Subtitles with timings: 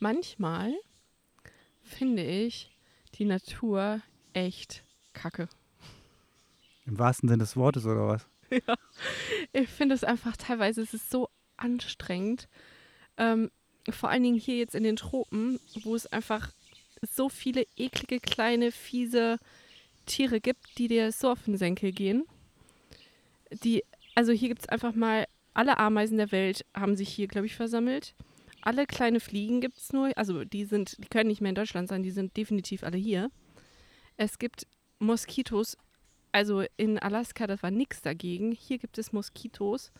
[0.00, 0.74] manchmal
[1.82, 2.70] finde ich
[3.14, 4.82] die Natur echt
[5.12, 5.48] kacke.
[6.86, 8.26] Im wahrsten Sinne des Wortes oder was?
[8.50, 8.76] Ja.
[9.52, 12.48] Ich finde es einfach teilweise, es ist so anstrengend.
[13.18, 13.50] Ähm,
[13.90, 16.50] vor allen Dingen hier jetzt in den Tropen, wo es einfach
[17.02, 19.38] so viele eklige, kleine, fiese
[20.06, 22.24] Tiere gibt, die dir so auf den Senkel gehen.
[23.62, 23.84] Die,
[24.14, 27.54] also hier gibt es einfach mal, alle Ameisen der Welt haben sich hier, glaube ich,
[27.54, 28.14] versammelt.
[28.68, 31.88] Alle kleine Fliegen gibt es nur, also die sind, die können nicht mehr in Deutschland
[31.88, 33.30] sein, die sind definitiv alle hier.
[34.18, 34.66] Es gibt
[34.98, 35.78] Moskitos,
[36.32, 38.52] also in Alaska, das war nichts dagegen.
[38.52, 39.90] Hier gibt es Moskitos.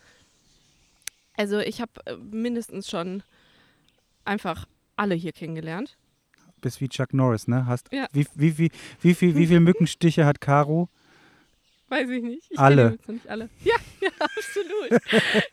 [1.34, 3.22] Also ich habe äh, mindestens schon
[4.26, 5.96] einfach alle hier kennengelernt.
[6.60, 7.64] Bist wie Chuck Norris, ne?
[7.64, 8.06] Hast, Ja.
[8.12, 10.90] wie, wie, wie, wie, viel, wie viele Mückenstiche hat Caro?
[11.88, 12.50] Weiß ich nicht.
[12.50, 12.98] Ich Alle.
[13.06, 13.48] nicht alle.
[13.64, 15.00] Ja, ja, absolut.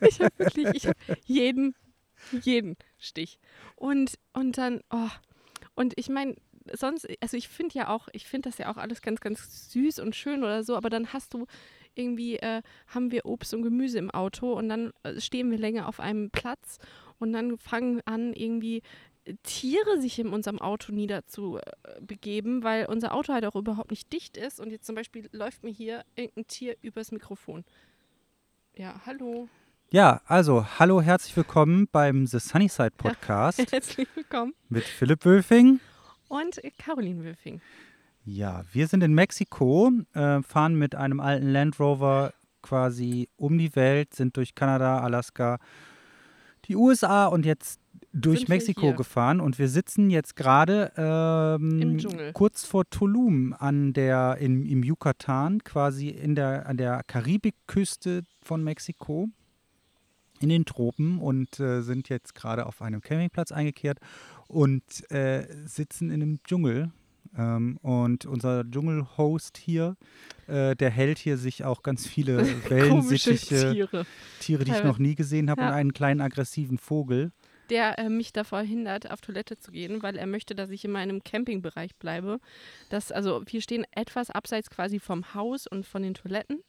[0.02, 1.76] ich habe wirklich, ich habe jeden,
[2.31, 3.39] jeden Stich.
[3.75, 5.09] Und, und dann, oh,
[5.75, 6.35] und ich meine,
[6.73, 9.99] sonst, also ich finde ja auch, ich finde das ja auch alles ganz, ganz süß
[9.99, 11.45] und schön oder so, aber dann hast du
[11.93, 15.87] irgendwie, äh, haben wir Obst und Gemüse im Auto und dann äh, stehen wir länger
[15.87, 16.79] auf einem Platz
[17.20, 18.82] und dann fangen an, irgendwie
[19.43, 24.60] Tiere sich in unserem Auto niederzubegeben, weil unser Auto halt auch überhaupt nicht dicht ist.
[24.60, 27.65] Und jetzt zum Beispiel läuft mir hier irgendein Tier übers Mikrofon.
[28.76, 29.49] Ja, hallo.
[29.96, 34.54] Ja, also, hallo, herzlich willkommen beim The Sunnyside Podcast Herzlich willkommen.
[34.68, 35.79] mit Philipp Wölfing.
[36.27, 37.62] Und Caroline Wülfing.
[38.26, 43.73] Ja, wir sind in Mexiko, äh, fahren mit einem alten Land Rover quasi um die
[43.77, 45.60] Welt, sind durch Kanada, Alaska,
[46.66, 47.79] die USA und jetzt
[48.12, 54.40] durch Sind Mexiko gefahren und wir sitzen jetzt gerade ähm, kurz vor Tulum an der
[54.41, 59.29] in, im Yucatan, quasi in der an der Karibikküste von Mexiko
[60.46, 63.98] in den Tropen und äh, sind jetzt gerade auf einem Campingplatz eingekehrt
[64.47, 66.91] und äh, sitzen in einem Dschungel.
[67.35, 69.97] Ähm, und unser Dschungelhost hier,
[70.47, 72.38] äh, der hält hier sich auch ganz viele
[72.69, 74.06] Wellensittiche, Tiere.
[74.39, 75.69] Tiere, die ich noch nie gesehen habe, Ja.
[75.69, 77.31] und einen kleinen aggressiven Vogel.
[77.72, 80.91] Der äh, mich davor hindert, auf Toilette zu gehen, weil er möchte, dass ich in
[80.91, 82.39] meinem Campingbereich bleibe.
[82.89, 86.59] Das, also wir stehen etwas abseits quasi vom Haus und von den Toiletten.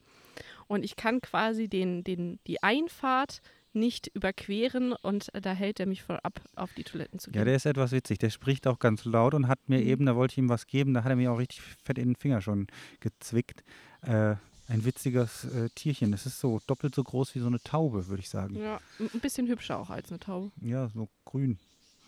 [0.69, 3.41] Und ich kann quasi den, den, die Einfahrt
[3.76, 7.38] nicht überqueren und äh, da hält er mich voll ab, auf die Toiletten zu gehen.
[7.38, 8.19] Ja, der ist etwas witzig.
[8.19, 9.87] Der spricht auch ganz laut und hat mir Mhm.
[9.87, 12.09] eben, da wollte ich ihm was geben, da hat er mir auch richtig fett in
[12.10, 12.66] den Finger schon
[13.00, 13.62] gezwickt.
[14.03, 14.34] Äh,
[14.69, 16.10] ein witziges äh, Tierchen.
[16.10, 18.56] Das ist so doppelt so groß wie so eine Taube, würde ich sagen.
[18.56, 20.50] Ja, ein bisschen hübscher auch als eine Taube.
[20.60, 21.58] Ja, so grün.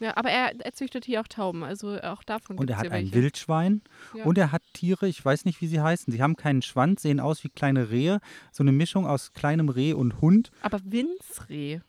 [0.00, 2.92] Ja, aber er, er züchtet hier auch Tauben, also auch davon Und er hat ein
[2.92, 3.14] welche.
[3.14, 3.82] Wildschwein
[4.14, 4.24] Ja.
[4.24, 6.12] und er hat Tiere, ich weiß nicht, wie sie heißen.
[6.12, 8.20] Sie haben keinen Schwanz, sehen aus wie kleine Rehe.
[8.52, 10.50] So eine Mischung aus kleinem Reh und Hund.
[10.62, 10.80] Aber
[11.48, 11.82] eher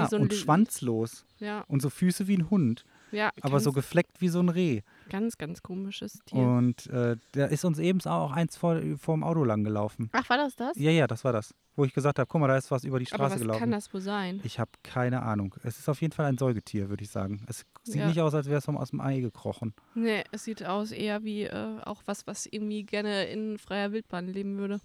[0.00, 1.24] Ja, so und Li- schwanzlos.
[1.38, 2.84] Ja, Und so Füße wie ein Hund.
[3.12, 3.30] ja.
[3.40, 4.82] Aber so gefleckt wie so ein Reh.
[5.10, 6.38] Ganz, ganz komisches Tier.
[6.38, 10.08] Und äh, da ist uns eben auch eins vor, vor dem Auto lang gelaufen.
[10.12, 10.76] Ach, war das das?
[10.76, 11.54] Ja, ja, das war das.
[11.76, 13.60] Wo ich gesagt habe, guck mal, da ist was über die aber Straße was gelaufen.
[13.60, 14.40] kann das wohl sein?
[14.44, 15.54] Ich habe keine Ahnung.
[15.62, 17.44] Es ist auf jeden Fall ein Säugetier, würde ich sagen.
[17.48, 18.08] Es sieht Ja.
[18.08, 19.72] nicht aus, als wäre es vom- aus dem Ei gekrochen.
[19.94, 24.26] Nee, es sieht aus eher wie äh, auch was, was irgendwie gerne in freier Wildbahn
[24.26, 24.80] leben würde.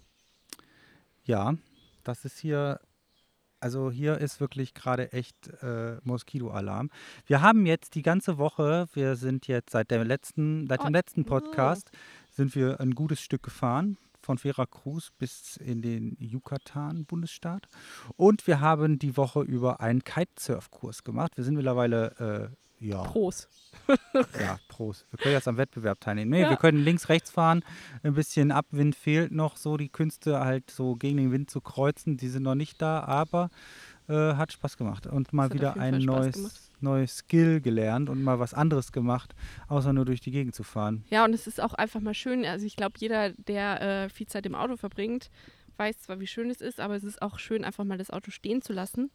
[1.24, 1.54] Ja,
[2.04, 2.80] das ist hier,
[3.66, 6.88] also hier ist wirklich gerade echt äh, Moskitoalarm.
[7.26, 10.92] Wir haben jetzt die ganze Woche, wir sind jetzt seit der letzten, seit Oh, dem
[10.92, 11.24] letzten oh.
[11.24, 11.90] Podcast,
[12.30, 13.98] sind wir ein gutes Stück gefahren.
[14.22, 17.66] Von Veracruz bis in den Yucatan-Bundesstaat.
[18.16, 21.36] Und wir haben die Woche über einen Kitesurf-Kurs gemacht.
[21.36, 23.48] Wir sind mittlerweile, äh, ja, Prost.
[24.40, 25.06] Ja, Prost.
[25.10, 26.30] Wir können jetzt am Wettbewerb teilnehmen.
[26.30, 26.50] Nee, Ja.
[26.50, 27.62] wir können links, rechts fahren.
[28.02, 32.16] Ein bisschen Abwind fehlt noch, so die Künste halt so gegen den Wind zu kreuzen.
[32.16, 33.48] Die sind noch nicht da, aber
[34.08, 35.06] äh, hat Spaß gemacht.
[35.06, 39.34] Und mal wieder ein neues, neues Skill gelernt und mal was anderes gemacht,
[39.68, 41.04] außer nur durch die Gegend zu fahren.
[41.10, 42.44] Ja, und es ist auch einfach mal schön.
[42.44, 45.30] Also ich glaube, jeder, der äh, viel Zeit im Auto verbringt,
[45.76, 48.30] weiß zwar, wie schön es ist, aber es ist auch schön, einfach mal das Auto
[48.30, 49.10] stehen zu lassen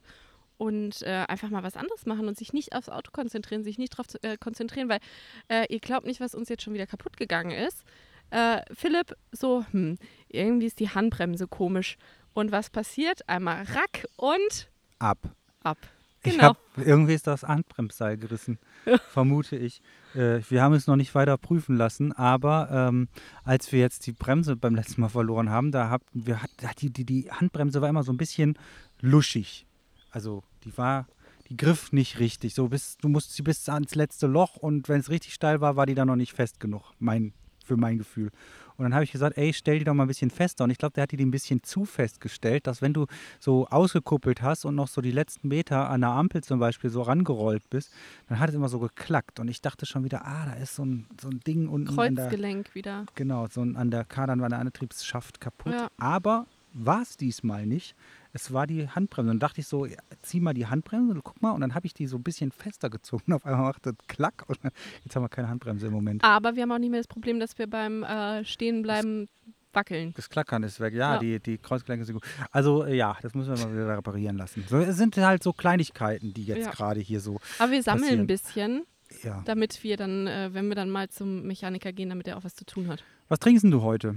[0.62, 3.94] und äh, einfach mal was anderes machen und sich nicht aufs Auto konzentrieren, sich nicht
[3.94, 5.00] darauf äh, konzentrieren, weil
[5.48, 7.84] äh, ihr glaubt nicht, was uns jetzt schon wieder kaputt gegangen ist.
[8.30, 9.98] Äh, Philipp, so, hm,
[10.30, 11.98] irgendwie ist die Handbremse komisch.
[12.36, 13.28] Und was passiert?
[13.28, 14.70] Einmal rack und
[15.00, 15.18] Ab.
[15.64, 15.80] ab.
[16.24, 16.50] Ich Genau.
[16.50, 18.60] hab, irgendwie ist das Handbremsseil gerissen,
[19.10, 19.82] vermute ich.
[20.14, 23.08] Äh, wir haben es noch nicht weiter prüfen lassen, aber ähm,
[23.44, 26.82] als wir jetzt die Bremse beim letzten Mal verloren haben, da hatten wir, hat, hat
[26.82, 28.60] die, die, die Handbremse war immer so ein bisschen
[29.00, 29.66] luschig.
[30.12, 31.08] Also die war,
[31.50, 32.54] die griff nicht richtig.
[32.54, 35.76] So bis, du musst sie bis ans letzte Loch und wenn es richtig steil war,
[35.76, 36.94] war die dann noch nicht fest genug.
[37.00, 38.32] Mein für mein Gefühl.
[38.78, 40.64] Und dann habe ich gesagt, ey, stell die doch mal ein bisschen fester.
[40.64, 43.06] Und ich glaube, der hat die ein bisschen zu fest gestellt, dass wenn du
[43.40, 47.02] so ausgekuppelt hast und noch so die letzten Meter an der Ampel zum Beispiel so
[47.04, 47.92] rangerollt bist,
[48.28, 49.40] dann hat es immer so geklackt.
[49.40, 52.16] Und ich dachte schon wieder, ah, da ist so ein, so ein Ding unten an
[52.16, 53.06] der, Kreuzgelenk wieder.
[53.16, 55.74] genau, so ein, an der Kardan war der Antriebsschaft kaputt.
[55.74, 55.90] Ja.
[55.98, 57.96] Aber war es diesmal nicht.
[58.34, 59.30] Es war die Handbremse.
[59.32, 61.52] Und dann dachte ich so, ja, zieh mal die Handbremse, guck mal.
[61.52, 63.34] Und dann habe ich die so ein bisschen fester gezogen.
[63.34, 64.46] Auf einmal macht das Klack.
[64.48, 64.60] Und
[65.04, 66.24] jetzt haben wir keine Handbremse im Moment.
[66.24, 69.28] Aber wir haben auch nicht mehr das Problem, dass wir beim äh, Stehenbleiben
[69.74, 70.14] wackeln.
[70.16, 70.94] Das Klackern ist weg.
[70.94, 71.20] Ja, Ja.
[71.20, 72.24] Die, die Kreuzgelenke sind gut.
[72.52, 74.64] Also äh, ja, das müssen wir mal wieder reparieren lassen.
[74.68, 76.72] So, es sind halt so Kleinigkeiten, die jetzt Ja.
[76.72, 78.20] gerade hier so, Aber wir sammeln Passieren.
[78.22, 78.84] ein bisschen,
[79.24, 79.42] ja.
[79.46, 82.56] damit wir dann, äh, wenn wir dann mal zum Mechaniker gehen, damit er auch was
[82.56, 83.04] zu tun hat.
[83.30, 84.16] Was trinkst denn du heute?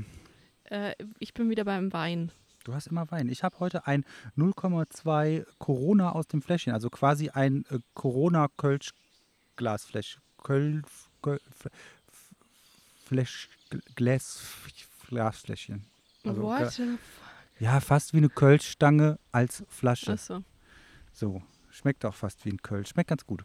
[0.65, 2.33] Äh, ich bin wieder beim Wein.
[2.65, 3.29] Du hast immer Wein.
[3.29, 4.05] Ich habe heute ein
[4.39, 10.23] 0,2 Corona aus dem Fläschchen, also quasi ein äh, Corona-Kölsch-Glasfläschchen.
[10.43, 10.83] Kölsch,
[11.23, 11.69] Köl, F-
[13.05, 13.49] Fläsch,
[13.95, 14.43] Glas,
[15.09, 15.85] Glasfläschchen.
[16.25, 16.75] Also, What?
[16.77, 16.97] ge-
[17.61, 20.13] Ja, fast wie eine Kölschstange als Flasche.
[20.13, 20.43] Achso.
[21.13, 22.91] So, schmeckt auch fast wie ein Kölsch.
[22.91, 23.45] Schmeckt ganz gut.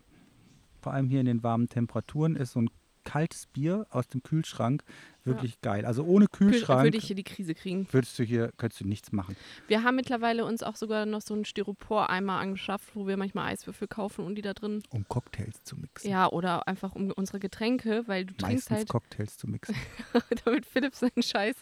[0.81, 2.69] Vor allem hier in den warmen Temperaturen ist so ein
[3.04, 4.83] kaltes Bier aus dem Kühlschrank
[5.29, 5.85] wirklich geil.
[5.85, 7.87] Also ohne Kühlschrank Würde ich hier die Krise kriegen.
[7.91, 9.35] würdest du hier, könntest du nichts machen.
[9.67, 13.87] Wir haben mittlerweile uns auch sogar noch so einen Styropor-Eimer angeschafft, wo wir manchmal Eiswürfel
[13.87, 14.83] kaufen und die da drin.
[14.89, 16.09] Um Cocktails zu mixen.
[16.09, 19.75] Ja, oder einfach um unsere Getränke, weil du trinkst Meistens halt, Cocktails zu mixen.
[20.45, 21.55] damit Philipp seinen Scheiß,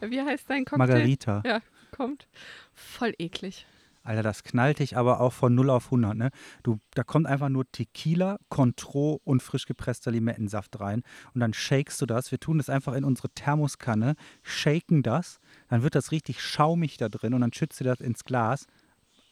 [0.00, 0.78] wie heißt dein Cocktail?
[0.78, 1.42] Margarita.
[1.44, 1.60] Ja,
[1.90, 2.26] kommt.
[2.74, 3.66] Voll eklig.
[4.06, 6.16] Alter, das knallt dich aber auch von 0 auf 100.
[6.16, 6.30] Ne?
[6.62, 11.02] Du, da kommt einfach nur Tequila, Contro und frisch gepresster Limettensaft rein.
[11.34, 12.30] Und dann shakest du das.
[12.30, 15.38] Wir tun das einfach in unsere Thermoskanne, shaken das.
[15.68, 18.66] Dann wird das richtig schaumig da drin und dann schützt du das ins Glas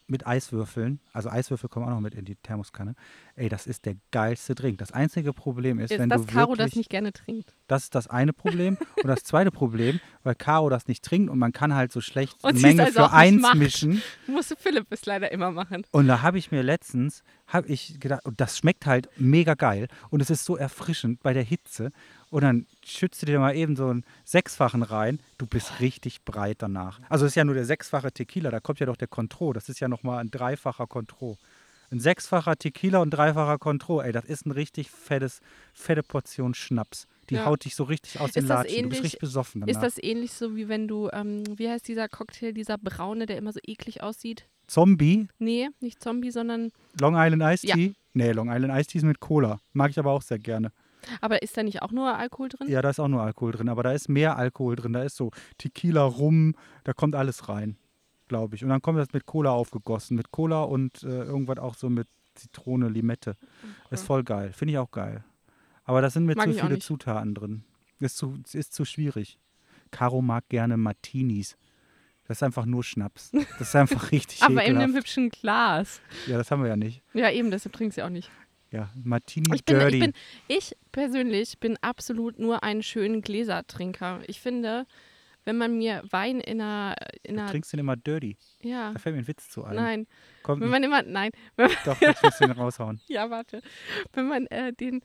[0.06, 1.00] mit Eiswürfeln.
[1.12, 2.94] Also Eiswürfel kommen auch noch mit in die Thermoskanne.
[3.36, 4.78] Ey, das ist der geilste Drink.
[4.78, 7.54] Das einzige Problem ist, Ist, wenn dass du Caro wirklich, das nicht gerne trinkt.
[7.66, 8.76] Das ist das eine Problem.
[9.02, 12.36] Und das zweite Problem, weil Caro das nicht trinkt und man kann halt so schlecht
[12.42, 13.56] Und Menge also für eins macht.
[13.56, 14.02] mischen.
[14.26, 15.86] Musste Philipp es leider immer machen.
[15.90, 20.20] Und da habe ich mir letztens, habe ich gedacht, das schmeckt halt mega geil und
[20.20, 21.90] es ist so erfrischend bei der Hitze.
[22.34, 26.56] Und dann schützt du dir mal eben so einen Sechsfachen rein, du bist richtig breit
[26.62, 26.98] danach.
[27.08, 29.69] Also es ist ja nur der sechsfache Tequila, da kommt ja doch der Contro, das
[29.69, 31.38] ist ja nochmal ein dreifacher Contro.
[31.92, 35.38] Ein sechsfacher Tequila und dreifacher Contro, ey, das ist ein richtig fettes,
[35.72, 37.06] fette Portion Schnaps.
[37.31, 37.44] Die Ja.
[37.44, 38.82] haut dich so richtig aus den Ist das Latschen.
[38.82, 39.72] Du bist ähnlich- richtig besoffen danach.
[39.72, 43.37] Ist das ähnlich so, wie wenn du, ähm, wie heißt dieser Cocktail, dieser braune, der
[43.38, 44.48] immer so eklig aussieht?
[44.66, 47.76] Zombie, Nee, nicht Zombie, sondern, Long Island Iced Ja.
[47.76, 47.94] Tea?
[48.12, 49.60] Nee, Long Island Iced Tea ist mit Cola.
[49.72, 50.72] Mag ich aber auch sehr gerne.
[51.20, 52.68] Aber ist da nicht auch nur Alkohol drin?
[52.68, 54.92] Ja, da ist auch nur Alkohol drin, aber da ist mehr Alkohol drin.
[54.92, 56.54] Da ist so Tequila, Rum,
[56.84, 57.76] da kommt alles rein,
[58.28, 58.62] glaube ich.
[58.64, 60.16] Und dann kommt das mit Cola aufgegossen.
[60.16, 63.36] Mit Cola und äh, irgendwas auch so mit Zitrone, Limette.
[63.90, 64.52] Ist voll geil.
[64.52, 65.24] Finde ich auch geil.
[65.84, 66.78] Aber da sind mir Mag zu viele.
[66.78, 67.64] Zutaten drin.
[68.00, 69.38] Ist zu, ist zu schwierig.
[69.90, 71.56] Caro mag gerne Martinis.
[72.26, 73.30] Das ist einfach nur Schnaps.
[73.58, 74.96] Das ist einfach richtig Aber in einem ekelhaft.
[74.96, 76.00] hübschen Glas.
[76.26, 77.02] Ja, das haben wir ja nicht.
[77.12, 78.30] Ja, eben, deshalb trinkst du auch nicht.
[78.75, 79.97] Ja, Martini Ich bin, Dirty.
[79.99, 80.12] ich bin,
[80.49, 84.23] ich persönlich bin absolut nur ein schönen Gläsertrinker.
[84.26, 84.85] Ich finde,
[85.44, 88.37] wenn man mir Wein in einer, in du einer trinkst den immer dirty.
[88.62, 89.76] ja, Da fällt mir ein Witz zu ein.
[89.76, 90.06] nein,
[90.43, 93.00] Kommt wenn man immer, nein, wenn man, Doch, jetzt musst du den raushauen.
[93.09, 93.62] ja, warte,
[94.12, 95.03] wenn man äh, den,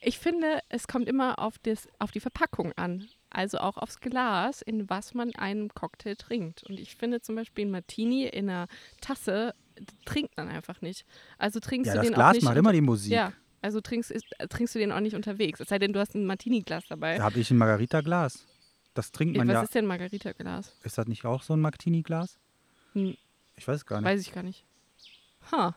[0.00, 3.06] ich finde, es kommt immer auf, das, auf die Verpackung an.
[3.28, 6.64] Also auch aufs Glas, in was man einen Cocktail trinkt.
[6.64, 8.66] Und ich finde zum Beispiel ein Martini in einer
[9.00, 9.54] Tasse
[10.04, 11.04] trinkt man einfach nicht.
[11.38, 13.12] Also trinkst Ja, du das den auch Glas nicht macht immer die Musik.
[13.12, 13.32] Ja,
[13.62, 15.60] also trinkst, ist, äh, trinkst du den auch nicht unterwegs.
[15.60, 17.18] Es sei denn, du hast ein Martini-Glas dabei.
[17.18, 18.46] Da habe ich ein Margarita-Glas.
[18.94, 19.62] Das trinkt man Was ja.
[19.62, 20.74] ist denn Margarita-Glas?
[20.82, 22.38] Ist das nicht auch so ein Martini-Glas?
[22.94, 23.16] Hm,
[23.56, 24.06] Ich weiß gar nicht.
[24.10, 24.64] weiß ich gar nicht.
[25.52, 25.74] Ha.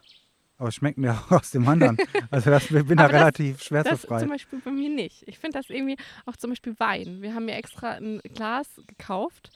[0.58, 1.98] Aber es schmeckt mir auch aus dem anderen.
[2.32, 4.22] Also das, ich bin da das- relativ Das schmerzbefreit.
[4.22, 5.24] zum Beispiel bei mir nicht.
[5.28, 7.22] Ich finde das irgendwie, auch zum Beispiel Wein.
[7.22, 9.52] Wir haben mir extra ein Glas gekauft,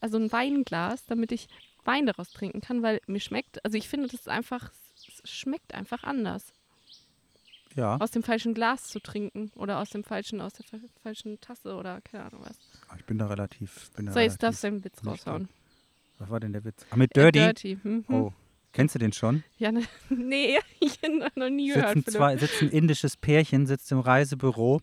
[0.00, 1.48] also ein Weinglas, damit ich
[1.84, 6.04] Wein daraus trinken kann, weil mir schmeckt, also ich finde, das einfach, es schmeckt einfach
[6.04, 6.52] anders.
[7.74, 11.40] Ja, Aus dem falschen Glas zu trinken oder aus dem falschen, aus der fa- falschen
[11.40, 12.58] Tasse oder keine Ahnung was.
[12.98, 13.90] ich bin da relativ.
[13.96, 15.48] Bin da So, jetzt darfst du deinen Witz raushauen.
[16.18, 16.84] was war denn der Witz?
[16.90, 17.38] Ah, mit Äh, Dirty?
[17.38, 17.78] Dirty.
[17.82, 18.04] Mhm.
[18.08, 18.32] Oh,
[18.72, 19.42] kennst du den schon?
[19.56, 21.94] Ja, ne, nee, ich habe noch nie gehört.
[21.94, 24.82] Sitzen zwei, sitzt ein indisches Pärchen, sitzt im Reisebüro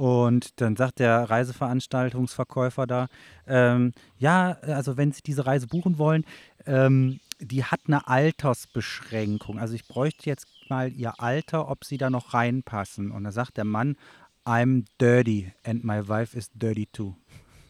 [0.00, 3.08] und dann sagt der Reiseveranstaltungsverkäufer da,
[3.46, 6.24] ähm, ja, also wenn Sie diese Reise buchen wollen,
[6.64, 9.58] ähm, die hat eine Altersbeschränkung.
[9.58, 13.10] Also ich bräuchte jetzt mal Ihr Alter, ob Sie da noch reinpassen.
[13.10, 13.98] Und da sagt der Mann,
[14.46, 17.14] I'm dirty and my wife is dirty too.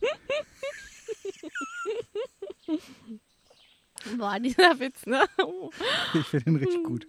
[4.17, 5.25] Boah, dieser Witz, ne?
[5.39, 5.71] Oh,
[6.15, 7.09] Ich finde den richtig gut.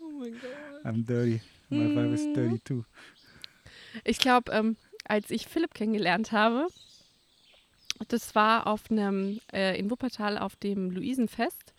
[0.00, 0.84] oh mein Gott.
[0.84, 1.40] I'm dirty.
[1.70, 2.84] My wife is dirty too.
[4.04, 6.66] Ich glaube, ähm, als ich Philipp kennengelernt habe,
[8.08, 11.74] das war auf einem, äh, in Wuppertal auf dem Luisenfest.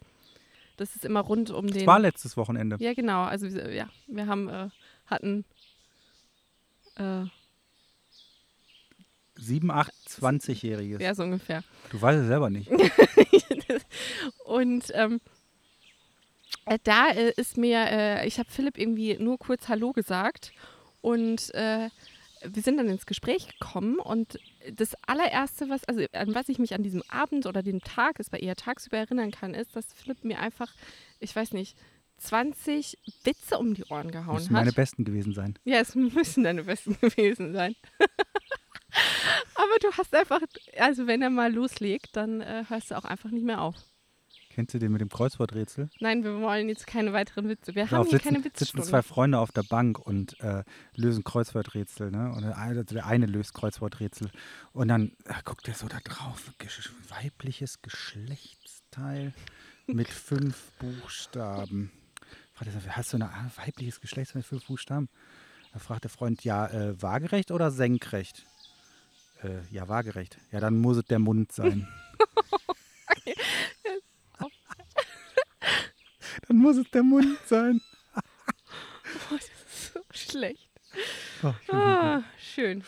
[0.77, 1.73] Das ist immer rund um den.
[1.73, 2.77] Das war letztes Wochenende.
[2.79, 3.23] Ja, genau.
[3.23, 4.69] Also wir- ja, wir haben, äh,
[5.05, 5.45] hatten
[6.95, 7.25] äh,
[9.35, 11.01] 7, 8, 20-Jähriges.
[11.01, 11.63] ja, so ungefähr.
[11.89, 12.69] Du weißt es selber nicht.
[14.45, 15.19] Und ähm,
[16.65, 20.53] äh, da äh, ist mir, äh, ich habe Philipp irgendwie nur kurz Hallo gesagt
[21.03, 21.89] und äh,
[22.45, 24.39] wir sind dann ins Gespräch gekommen und
[24.71, 28.31] das allererste, was, also an was ich mich an diesem Abend oder dem Tag, es
[28.31, 30.73] war eher tagsüber erinnern kann, ist, dass Philipp mir einfach,
[31.19, 31.77] ich weiß nicht,
[32.19, 34.63] 20 Witze um die Ohren gehauen Müssen hat.
[34.63, 35.59] meine Besten gewesen sein.
[35.65, 37.75] Ja, es müssen deine besten gewesen sein.
[39.55, 40.41] Aber du hast einfach,
[40.77, 43.75] also wenn er mal loslegt, dann äh, hörst du auch einfach nicht mehr auf.
[44.53, 45.89] Kennst du den mit dem Kreuzworträtsel?
[45.99, 47.73] Nein, wir wollen jetzt keine weiteren Witze.
[47.73, 48.85] Wir Da haben hier sitzen, keine sitzen Witzstunde.
[48.87, 50.63] zwei Freunde auf der Bank und äh,
[50.95, 52.11] lösen Kreuzworträtsel.
[52.11, 52.31] Ne?
[52.31, 54.29] Und der eine, der eine löst Kreuzworträtsel.
[54.71, 56.51] Und dann äh, guckt er so da drauf.
[57.09, 59.33] Weibliches Geschlechtsteil
[59.87, 61.91] mit fünf Buchstaben.
[62.53, 65.09] Fragt er Hast du ein weibliches Geschlechtsteil mit fünf Buchstaben?
[65.73, 68.45] Da fragt der Freund, ja, äh, waagerecht oder senkrecht?
[69.41, 70.37] Äh, ja, waagerecht.
[70.51, 71.87] Ja, dann muss es der Mund sein.
[76.47, 77.81] dann muss es der Mund sein.
[79.31, 80.69] Oh, das ist so schlecht.
[81.43, 82.83] Oh, Ah, schön.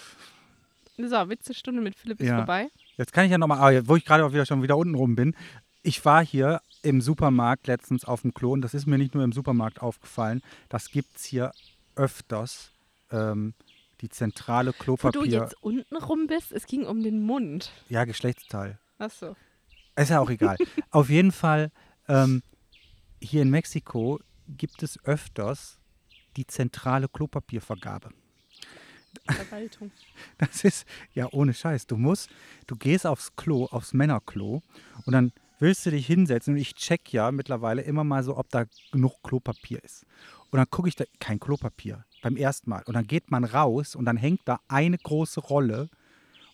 [0.98, 2.38] So, Witzestunde mit Philipp ist Ja.
[2.38, 2.70] vorbei.
[2.98, 5.36] Jetzt kann ich ja nochmal, wo ich gerade auch wieder schon wieder unten rum bin.
[5.84, 9.24] Ich war hier im Supermarkt letztens auf dem Klo und das ist mir nicht nur
[9.24, 11.52] im Supermarkt aufgefallen, das gibt es hier
[11.96, 12.72] öfters.
[13.12, 13.54] Ähm,
[14.02, 15.22] die zentrale Wo Klopapier.
[15.22, 17.72] du jetzt unten rum bist, es ging um den Mund.
[17.90, 18.80] Ja, Geschlechtsteil.
[18.98, 19.36] Achso.
[19.96, 20.58] Ist ja auch egal.
[20.92, 21.72] Auf jeden Fall,
[22.08, 22.42] ähm,
[23.22, 25.80] hier in Mexiko gibt es öfters
[26.38, 28.10] die zentrale Klopapiervergabe.
[29.28, 29.92] Verwaltung.
[30.38, 31.88] Das ist ja ohne Scheiß.
[31.88, 32.30] Du musst,
[32.68, 34.62] du gehst aufs Klo, aufs Männerklo
[35.06, 38.50] und dann willst du dich hinsetzen und ich check ja mittlerweile immer mal so, ob
[38.50, 40.06] da genug Klopapier ist.
[40.52, 42.84] Und dann gucke ich da, kein Klopapier beim ersten Mal.
[42.86, 45.90] Und dann geht man raus und dann hängt da eine große Rolle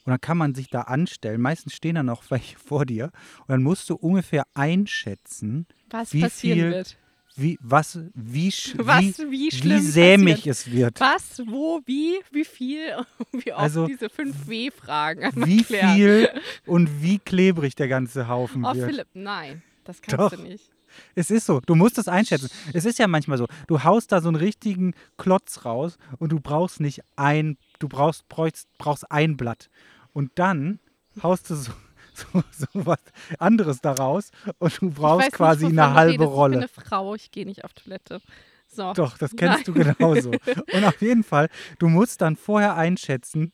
[0.05, 1.41] und dann kann man sich da anstellen.
[1.41, 3.05] Meistens stehen da noch welche vor dir
[3.41, 6.98] und dann musst du ungefähr einschätzen, Was Wie passieren viel wird.
[7.36, 10.55] wie, was, wie, Was, wie, wie schlimm wie sämig passiert.
[10.55, 11.00] es wird.
[11.00, 12.81] Was, wo, wie, wie viel,
[13.31, 16.29] wie oft Also, diese fünf W-Fragen Wie viel
[16.65, 18.89] und wie klebrig der ganze Haufen Oh, wird.
[18.89, 20.31] Philipp, nein, das kannst Doch.
[20.38, 20.70] du nicht.
[21.15, 22.50] Es ist so, du musst es einschätzen.
[22.74, 26.41] Es ist ja manchmal so, du haust da so einen richtigen Klotz raus und du
[26.41, 29.69] brauchst nicht ein, du brauchst, brauchst, brauchst ein Blatt.
[30.13, 30.79] Und dann
[31.21, 31.71] haust du so,
[32.13, 33.00] so, so was
[33.39, 36.23] anderes da raus und du brauchst quasi nicht, wovon eine halbe.
[36.25, 36.55] Rolle.
[36.55, 38.21] Ich bin eine Frau, ich gehe nicht auf Toilette.
[38.67, 38.93] So.
[38.93, 40.31] Doch, das kennst du genauso.
[40.31, 43.51] Und auf jeden Fall, du musst dann vorher einschätzen,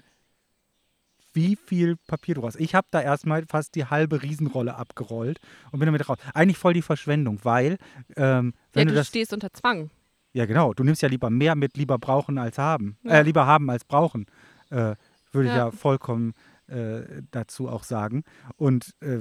[1.33, 2.59] wie viel Papier du hast.
[2.59, 5.39] Ich habe da erstmal fast die halbe Riesenrolle abgerollt
[5.71, 6.17] und bin damit raus.
[6.33, 7.77] Eigentlich voll die Verschwendung, weil
[8.15, 9.91] ähm, Ja, wenn du, du das stehst unter Zwang.
[10.37, 10.73] Ja, genau.
[10.73, 12.97] Du nimmst ja lieber mehr mit, lieber brauchen als haben.
[13.03, 13.13] Ja.
[13.13, 14.27] Äh, lieber haben als brauchen.
[14.69, 14.93] Äh,
[15.31, 15.57] würde ich Ja.
[15.57, 16.33] ja vollkommen
[16.67, 18.23] äh, dazu auch sagen.
[18.57, 19.19] Und äh,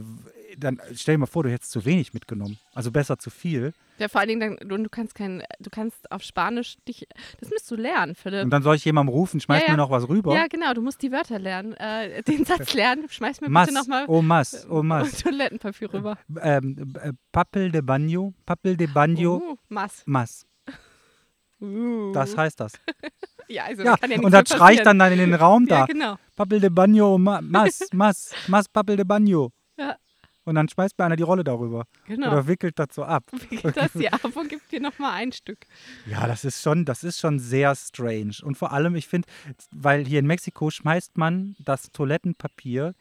[0.58, 2.58] dann stell dir mal vor, du hättest zu wenig mitgenommen.
[2.74, 3.72] Also besser zu viel.
[3.98, 7.06] Ja, vor allen Dingen, dann, du, kannst kein, du kannst auf Spanisch dich,
[7.40, 8.44] das musst du lernen, Philipp.
[8.44, 9.72] Und dann soll ich jemandem rufen, schmeiß Ja, ja.
[9.72, 10.34] mir noch was rüber.
[10.34, 13.08] Ja, genau, du musst die Wörter lernen, äh, den Satz lernen.
[13.08, 15.22] Schmeiß mir Mas, bitte nochmal oh mas, oh mas.
[15.22, 16.18] Toilettenpapier rüber.
[16.42, 20.02] Ähm, äh, Papel de baño, Papel de baño, Uh, Mas.
[20.04, 20.44] mas.
[21.60, 22.12] Uh.
[22.12, 22.72] Das heißt das.
[23.48, 24.84] ja, also Ja, kann ja und das mehr schrei ich passieren.
[24.84, 25.80] dann, dann in den Raum da.
[25.80, 26.16] Ja, genau.
[26.34, 29.50] Papel de baño, ma, mas, mas, mas, Papel de baño.
[29.78, 29.96] Ja.
[30.44, 31.86] Und dann schmeißt mir einer die Rolle darüber.
[32.06, 32.28] genau.
[32.30, 33.24] Oder wickelt das so ab.
[33.50, 35.66] Wickelt das dir ab und gibt dir nochmal ein Stück.
[36.06, 38.34] Ja, das ist schon, das ist schon sehr strange.
[38.44, 39.26] Und vor allem, ich finde,
[39.72, 42.94] weil hier in Mexiko schmeißt man das Toilettenpapier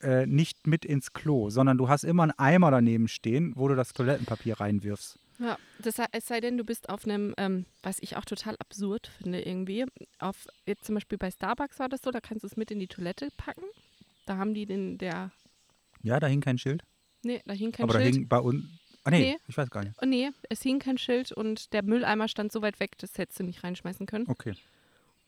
[0.00, 3.74] äh, nicht mit ins Klo, sondern du hast immer einen Eimer daneben stehen, wo du
[3.74, 5.18] das Toilettenpapier reinwirfst.
[5.38, 8.56] Ja, das, sei- es sei denn, du bist auf einem, ähm, was ich auch total
[8.58, 9.84] absurd finde irgendwie,
[10.18, 12.78] auf, jetzt zum Beispiel bei Starbucks war das so, da kannst du es mit in
[12.80, 13.64] die Toilette packen.
[14.24, 15.30] Da haben die den, der,
[16.02, 16.82] Ja, da hing kein Schild.
[17.22, 18.14] nee, da hing kein aber da Schild.
[18.14, 18.64] hing bei uns.
[19.04, 19.36] Ah, nee, Nee.
[19.46, 19.94] ich weiß gar nicht.
[20.02, 23.38] Oh nee, es hing kein Schild und der Mülleimer stand so weit weg, das hättest
[23.38, 24.24] du nicht reinschmeißen können.
[24.28, 24.54] Okay.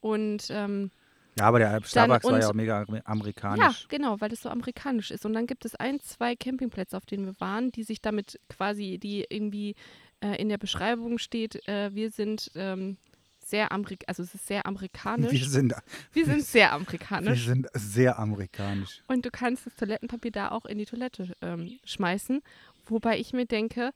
[0.00, 0.90] Und ähm,
[1.38, 3.86] Ja, aber der Starbucks war ja auch mega amer- ja, amerikanisch.
[3.88, 5.24] genau, weil das so amerikanisch ist.
[5.24, 8.98] Und dann gibt es ein, zwei Campingplätze, auf denen wir waren, die sich damit quasi,
[8.98, 9.74] die irgendwie
[10.20, 12.96] äh, in der Beschreibung steht, äh, wir sind ähm,
[13.44, 15.30] sehr amerikanisch, also es ist sehr amerikanisch.
[15.32, 15.72] Wir sind,
[16.12, 17.46] Wir sind sehr wir amerikanisch.
[17.46, 19.02] sind sehr amerikanisch.
[19.06, 22.42] Und du kannst das Toilettenpapier da auch in die Toilette ähm, schmeißen.
[22.86, 23.92] Wobei ich mir denke,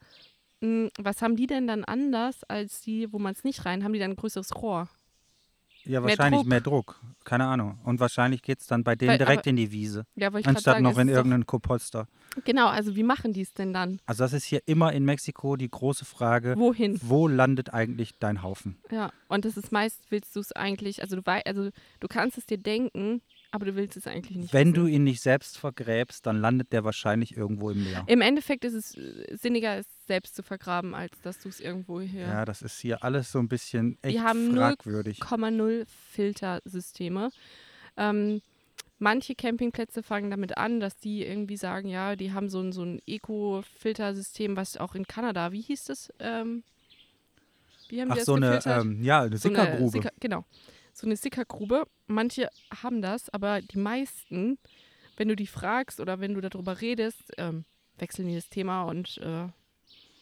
[0.61, 3.85] mh, was haben die denn dann anders als die, wo man es nicht rein?
[3.85, 4.89] Haben die dann ein größeres Rohr?
[5.85, 6.49] Ja, Mehr wahrscheinlich Druck.
[6.49, 7.01] mehr Druck.
[7.25, 7.79] Keine Ahnung.
[7.85, 10.05] Und wahrscheinlich geht es dann bei denen Weil- direkt aber- in die Wiese.
[10.17, 10.83] Ja, Anstatt sagen.
[10.85, 12.07] noch in irgendeinen Kopolster.
[12.45, 14.01] Genau, also wie machen die es denn dann?
[14.07, 16.99] Also das ist hier immer in Mexiko die große Frage, Wohin?
[17.03, 18.79] wo landet eigentlich dein Haufen?
[18.91, 21.71] Ja, und das ist meist, willst du es eigentlich, also du weißt, also
[22.01, 23.21] du kannst es dir denken,
[23.53, 24.53] aber du willst es eigentlich nicht.
[24.53, 24.85] Wenn wissen.
[24.85, 28.03] du ihn nicht selbst vergräbst, dann landet der wahrscheinlich irgendwo im Meer.
[28.07, 32.01] Im Endeffekt ist es äh, sinniger, es selbst zu vergraben, als dass du es irgendwo
[32.01, 32.23] hier.
[32.23, 35.21] Ja, das ist hier alles so ein bisschen echt haben fragwürdig.
[35.21, 37.31] 0,0 Filtersysteme.
[37.99, 38.41] Ähm,
[38.99, 42.83] manche Campingplätze fangen damit an, dass die irgendwie sagen, ja, die haben so ein, so
[42.85, 46.11] ein Eco-Filtersystem, was auch in Kanada, wie hieß das?
[46.19, 46.63] Ähm,
[47.91, 48.85] wie haben die Ach, das so eine, gefiltert?
[48.87, 49.91] ähm, ja, eine So eine Sickergrube.
[49.91, 50.47] Sicker, genau.
[50.93, 51.85] So eine Sickergrube.
[52.07, 52.49] Manche
[52.83, 54.59] haben das, aber die meisten,
[55.17, 57.65] wenn du die fragst oder wenn du darüber redest, ähm,
[57.99, 59.49] wechseln die das Thema und äh,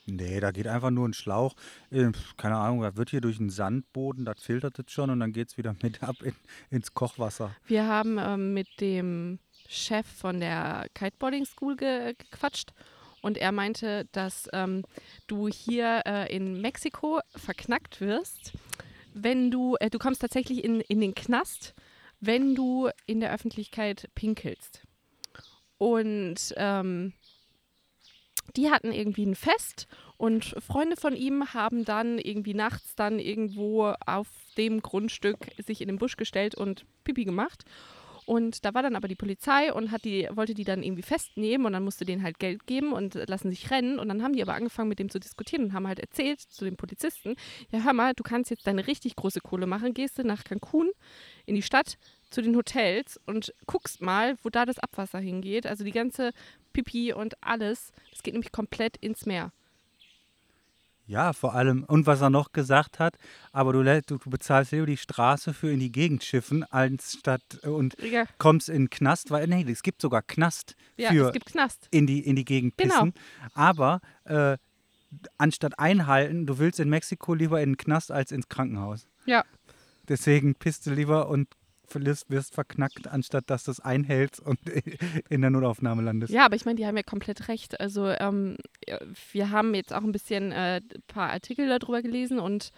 [0.07, 1.55] Nee, da geht einfach nur ein Schlauch.
[1.91, 5.33] äh, keine Ahnung, da wird hier durch einen Sandboden, das filtert es schon und dann
[5.33, 6.35] geht es wieder mit ab in,
[6.71, 7.55] ins Kochwasser.
[7.67, 12.73] Wir haben ähm, mit dem Chef von der Kiteboarding School ge gequatscht
[13.23, 14.85] und er meinte, dass ähm,
[15.27, 18.53] du hier äh, in Mexiko verknackt wirst,
[19.13, 21.75] wenn du, äh, du kommst tatsächlich in, in den Knast,
[22.21, 24.83] wenn du in der Öffentlichkeit pinkelst.
[25.79, 27.15] Und ähm,
[28.57, 29.87] die hatten irgendwie ein Fest
[30.17, 35.89] und Freunde von ihm haben dann irgendwie nachts dann irgendwo auf dem Grundstück sich in
[35.89, 37.65] den Busch gestellt und Pipi gemacht.
[38.31, 41.67] Und da war dann aber die Polizei und hat die, wollte die dann irgendwie festnehmen
[41.67, 43.99] und dann musste denen halt Geld geben und lassen sich rennen.
[43.99, 46.65] Und dann haben die aber angefangen mit dem zu diskutieren und haben halt erzählt zu
[46.65, 47.35] den Polizisten,
[47.73, 50.93] ja hör mal, du kannst jetzt deine richtig große Kohle machen, gehst du nach Cancun
[51.45, 51.99] in die Stadt
[52.31, 55.67] zu den Hotels und guckst mal, wo da das Abwasser hingeht.
[55.67, 56.31] Also die ganze
[56.73, 59.51] Pipi und alles, das geht nämlich komplett ins Meer.
[61.11, 63.17] Ja, vor allem, und was er noch gesagt hat,
[63.51, 67.69] aber du, du, du bezahlst lieber die Straße für in die Gegend schiffen, anstatt äh,
[67.69, 71.47] und Ja, kommst in den Knast, weil, nee, es gibt sogar Knast ja für gibt
[71.47, 71.89] Knast.
[71.91, 72.95] in die, in die Gegend Genau.
[72.95, 73.15] pissen.
[73.55, 74.57] Aber äh,
[75.37, 79.09] anstatt einhalten, du willst in Mexiko lieber in den Knast als ins Krankenhaus.
[79.27, 79.45] Ja.
[80.09, 81.49] Deswegen pisst du lieber und
[81.95, 84.59] wirst verknackt, anstatt dass du es einhältst und
[85.29, 86.33] in der Notaufnahme landest.
[86.33, 87.81] Ja, aber ich meine, die haben ja komplett recht.
[87.81, 88.57] Also ähm,
[89.33, 92.73] wir haben jetzt auch ein bisschen äh, ein paar Artikel darüber gelesen und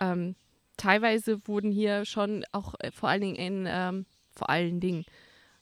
[0.00, 0.34] ähm,
[0.76, 5.04] teilweise wurden hier schon auch äh, vor allen Dingen in ähm, vor allen Dingen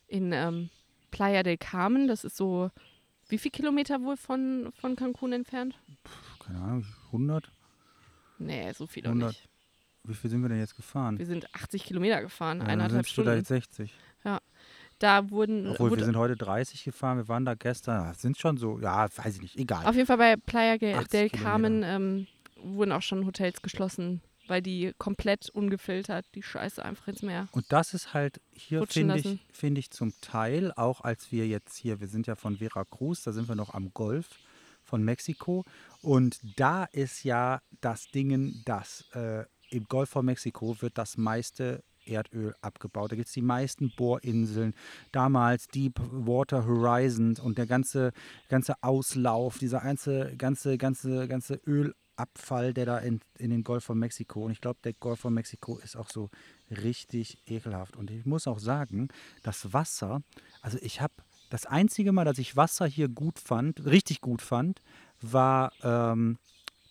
[0.07, 0.69] in ähm,
[1.11, 2.69] Playa del Carmen, das ist so
[3.29, 5.79] wie viel Kilometer wohl von, von Cancun entfernt?
[6.39, 7.51] Keine Ahnung, 100?
[8.39, 9.29] Nee, so viel auch 100.
[9.29, 9.48] nicht.
[10.09, 11.17] Wie viel sind wir denn jetzt gefahren?
[11.19, 13.31] Wir sind 80 Kilometer gefahren, Ja, eineinhalb Stunden.
[13.35, 13.93] jetzt 60.
[15.01, 18.03] Da wurden Obwohl, wir sind heute 30 gefahren, wir waren da gestern.
[18.09, 19.85] Das sind schon so, ja, weiß ich nicht, egal.
[19.85, 21.29] Auf jeden Fall bei Playa Ge- 80 del.
[21.29, 22.27] Carmen ähm,
[22.61, 27.47] wurden auch schon Hotels geschlossen, weil die komplett ungefiltert die Scheiße einfach ins Meer.
[27.51, 31.77] Und das ist halt hier, finde ich, finde ich zum Teil, auch als wir jetzt
[31.77, 34.27] hier, wir sind ja von Veracruz, da sind wir noch am Golf
[34.83, 35.63] von Mexiko.
[36.01, 41.83] Und da ist ja das Ding, dass äh, im Golf von Mexiko wird das meiste
[42.05, 43.11] Erdöl abgebaut.
[43.11, 44.73] Da gibt es die meisten Bohrinseln.
[45.11, 48.11] Damals Deepwater Horizon und der ganze,
[48.49, 53.99] ganze Auslauf, dieser ganze, ganze, ganze, ganze Ölabfall, der da in, in den Golf von
[53.99, 54.45] Mexiko.
[54.45, 56.29] Und ich glaube, der Golf von Mexiko ist auch so
[56.69, 57.95] richtig ekelhaft.
[57.95, 59.09] Und ich muss auch sagen,
[59.43, 60.21] das Wasser,
[60.61, 61.13] also ich habe
[61.49, 64.81] das einzige Mal, dass ich Wasser hier gut fand, richtig gut fand,
[65.21, 66.37] war ähm,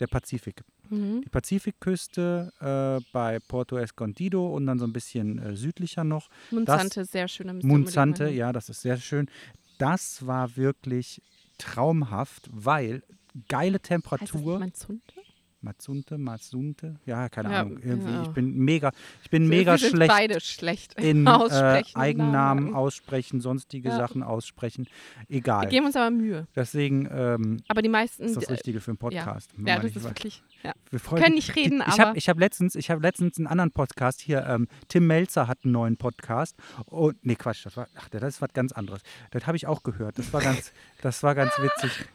[0.01, 0.63] der Pazifik.
[0.91, 1.23] Mhm.
[1.23, 6.29] Die Pazifikküste äh, bei Porto Escondido und dann so ein bisschen äh, südlicher noch.
[6.51, 7.61] Munzante, sehr schön.
[7.63, 9.31] Munzante, ja, das ist sehr schön.
[9.79, 11.23] Das war wirklich
[11.59, 13.03] traumhaft, weil
[13.49, 14.59] geile Heißt das Temperatur.
[14.59, 15.18] Manzunte?
[15.61, 17.79] Mazunte, Mazunte, ja, keine Ja, Ahnung.
[17.83, 18.23] Irgendwie, genau.
[18.23, 18.93] ich bin mega,
[19.25, 22.75] ich bin Wir mega sind schlecht beide schlecht in äh, Eigennamen Nachnamen.
[22.75, 23.97] aussprechen, sonstige Ja.
[23.97, 24.87] Sachen aussprechen.
[25.27, 25.67] Wir Egal.
[25.69, 26.47] geben uns aber Mühe.
[26.55, 29.51] Deswegen ähm, Aber die meisten, ist das Richtige für einen Podcast.
[29.67, 30.73] ja, das ist wirklich, ja.
[30.91, 33.49] wir freuen- können nicht reden, ich aber- habe ich hab letztens, ich hab letztens einen
[33.49, 34.47] anderen Podcast hier.
[34.47, 36.57] Ähm, Tim Melzer hat einen neuen Podcast.
[36.87, 39.01] Und, nee, Quatsch, das war, ach, das ist was ganz anderes.
[39.33, 40.19] Das habe ich auch gehört.
[40.21, 42.07] Das war ganz, das war ganz witzig.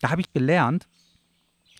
[0.00, 0.88] Da habe ich gelernt,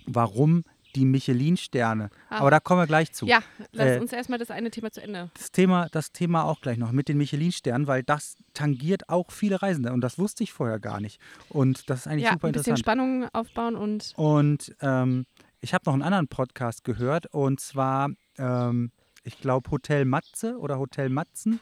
[0.07, 0.63] warum
[0.95, 2.11] die Michelin-Sterne.
[2.29, 2.39] Ah.
[2.39, 3.27] Aber da kommen wir gleich zu.
[3.27, 3.41] Ja,
[3.73, 5.31] lass Äh, uns erstmal das eine Thema zu Ende.
[5.35, 9.61] Das Thema, das Thema auch gleich noch mit den Michelin-Sternen, weil das tangiert auch viele
[9.63, 11.21] Reisende und das wusste ich vorher gar nicht.
[11.49, 12.79] Und das ist eigentlich Ja, super ein bisschen interessant.
[12.81, 15.27] Spannung aufbauen und Und ähm,
[15.61, 18.91] ich habe noch einen anderen Podcast gehört und zwar, ähm,
[19.23, 21.61] ich glaube, Hotel Matze oder Hotel Matzen.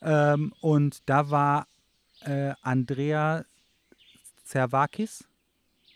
[0.00, 1.66] Ähm, und da war
[2.24, 3.44] äh, Andrea
[4.44, 5.24] Zervakis.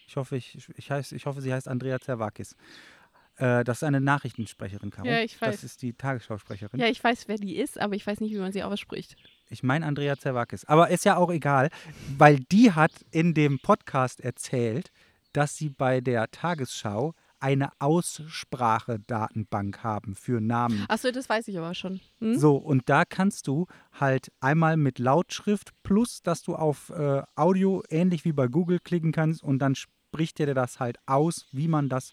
[0.07, 2.57] Ich hoffe, ich, ich, heiß, ich hoffe, sie heißt Andrea Zervakis.
[3.37, 5.07] Äh, das ist eine Nachrichtensprecherin, Caro.
[5.07, 5.57] Ja, ich weiß.
[5.57, 6.81] Das ist die Tagesschausprecherin.
[6.81, 9.17] Ja, ich weiß, wer die ist, aber ich weiß nicht, wie man sie ausspricht.
[9.49, 10.65] Ich meine Andrea Zerwakis.
[10.65, 11.71] Aber ist ja auch egal,
[12.17, 14.91] weil die hat in dem Podcast erzählt,
[15.33, 20.87] dass sie bei der Tagesschau eine Aussprachedatenbank haben für Namen.
[20.89, 22.01] Achso, das weiß ich aber schon.
[22.21, 22.39] Hm?
[22.39, 27.83] So, und da kannst du halt einmal mit Lautschrift plus, dass du auf äh, Audio
[27.91, 29.75] ähnlich wie bei Google klicken kannst und dann
[30.09, 32.13] spricht dir das halt aus, wie man das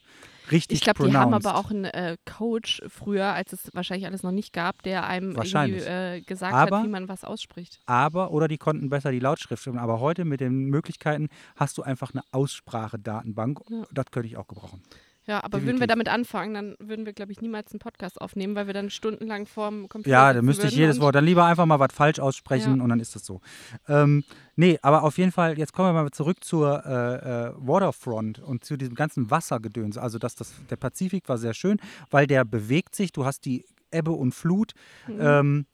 [0.52, 4.24] richtig Ich glaube, die haben aber auch einen äh, Coach früher, als es wahrscheinlich alles
[4.24, 7.80] noch nicht gab, der einem irgendwie äh, gesagt Aber- hat, wie man was ausspricht.
[7.86, 9.80] Aber, oder die konnten besser die Lautschrift stimmen.
[9.80, 13.62] Aber heute mit den Möglichkeiten hast du einfach eine Aussprachedatenbank.
[13.70, 13.84] Ja.
[13.92, 14.82] Das könnte ich auch gebrauchen.
[15.26, 15.88] Ja, aber würden wir Definitiv.
[15.88, 19.46] damit anfangen, dann würden wir, glaube ich, niemals einen Podcast aufnehmen, weil wir dann stundenlang
[19.46, 22.20] vorm Computer Ja, da sitzen müsste ich jedes Wort dann lieber einfach mal was falsch
[22.20, 22.84] aussprechen Ja.
[22.84, 23.40] und dann ist das so.
[23.88, 24.24] Ähm,
[24.58, 28.66] nee, aber auf jeden Fall, jetzt kommen wir mal zurück zur äh, äh, Waterfront und
[28.66, 29.98] zu diesem ganzen Wassergedöns.
[29.98, 31.80] Also das, das, der Pazifik war sehr schön,
[32.12, 33.12] weil der bewegt sich.
[33.14, 34.74] Du hast die Ebbe und Flut.
[35.08, 35.66] Ähm,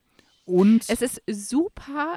[0.46, 0.80] und Mhm.
[0.88, 2.16] Es ist super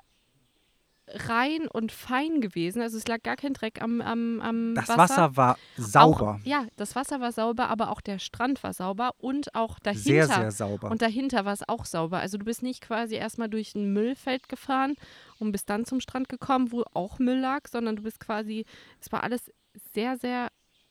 [1.14, 2.83] rein und fein gewesen.
[2.83, 4.98] Also es lag gar kein Dreck am, am, am das Wasser.
[4.98, 6.38] Wasser war sauber.
[6.40, 10.03] Auch, ja, das Wasser war sauber, aber auch der Strand war sauber und auch dahinter.
[10.03, 10.90] Sehr, sehr sauber.
[10.90, 12.20] Und dahinter war es auch sauber.
[12.20, 14.94] Also du bist nicht quasi erstmal durch ein Müllfeld gefahren
[15.38, 18.64] und bist dann zum Strand gekommen, wo auch Müll lag, sondern du bist quasi,
[19.01, 19.51] es war alles
[19.94, 20.48] sehr, sehr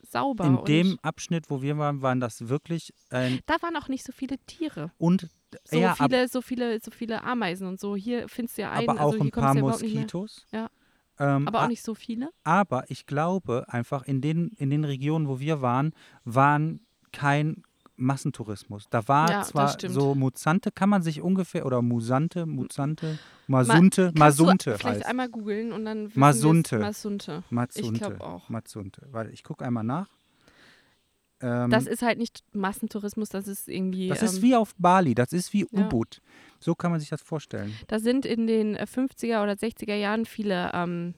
[0.09, 0.45] sauber.
[0.45, 4.11] In dem Abschnitt, wo wir waren, waren das wirklich ein da waren auch nicht so
[4.11, 4.91] viele Tiere.
[4.97, 5.29] und
[5.65, 7.95] So ja, viele, so viele, so viele Ameisen und so.
[7.95, 9.61] Hier findest du ja einen, aber auch also ein paar ja.
[9.61, 10.45] Moskitos.
[10.51, 10.69] Ja.
[11.19, 12.31] Ähm, Aber auch nicht so viele.
[12.43, 17.63] Aber ich glaube einfach, in den, in den Regionen, wo wir waren, waren kein
[17.95, 18.87] Massentourismus.
[18.89, 24.17] Da war Ja, zwar so Muzante, kann man sich ungefähr, oder Musante, Muzante, Masunte, Kannst
[24.17, 25.05] Masunte vielleicht heißt.
[25.05, 26.79] einmal googeln und dann Masunte.
[26.79, 27.43] Masunte.
[27.51, 27.93] Mazunte.
[27.93, 28.49] Ich glaube auch.
[28.49, 29.07] Mazunte.
[29.11, 30.07] Warte, ich gucke einmal nach.
[31.41, 34.09] Ähm, Das ist halt nicht Massentourismus, das ist irgendwie.
[34.09, 35.85] das ähm, ist wie auf Bali, das ist wie ja.
[35.85, 36.21] U-Boot.
[36.59, 37.73] So kann man sich das vorstellen.
[37.87, 41.15] Da sind in den äh, 50er oder 60er Jahren viele ähm,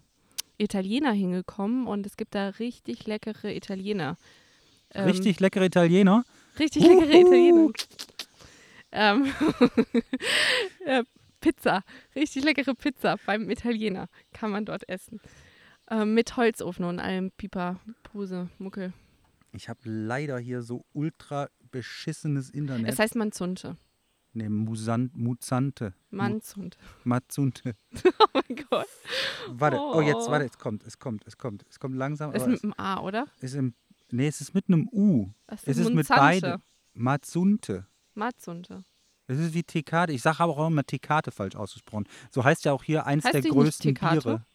[0.58, 4.18] Italiener hingekommen und es gibt da richtig leckere Italiener.
[4.94, 6.24] Ähm, Richtig leckere Italiener.
[6.60, 7.72] Richtig leckere Italiener.
[8.92, 9.26] Ähm,
[10.86, 11.04] äh,
[11.42, 11.84] Pizza.
[12.16, 15.20] Richtig leckere Pizza beim Italiener kann man dort essen.
[15.90, 18.94] Ähm, mit Holzofen und allem Pipa, Puse, Muckel.
[19.54, 22.92] Ich habe leider hier so ultra beschissenes Internet.
[22.92, 23.78] Es heißt Manzunte.
[24.34, 25.94] nee, Musan, Muzante.
[26.10, 26.78] Mu- Manzunte.
[27.04, 27.76] Mazunte.
[28.20, 28.88] Oh mein Gott.
[29.50, 30.02] Warte, oh.
[30.02, 30.32] jetzt, Oh.
[30.32, 32.32] warte, es kommt, es kommt, es kommt, es kommt langsam.
[32.34, 33.28] Ist mit einem A, oder?
[33.38, 33.76] es ist im,
[34.10, 35.30] nee, es ist mit einem U.
[35.46, 36.20] Das Es ist mit Munzante.
[36.42, 36.62] beiden.
[36.96, 37.86] Mazunte.
[38.16, 38.84] Mazunte.
[39.28, 40.12] Es ist wie Tekate.
[40.14, 42.06] Ich sage aber auch immer Tekate falsch ausgesprochen.
[42.32, 43.94] So heißt ja auch hier eins Heißt der größten?
[43.94, 44.46] Biere.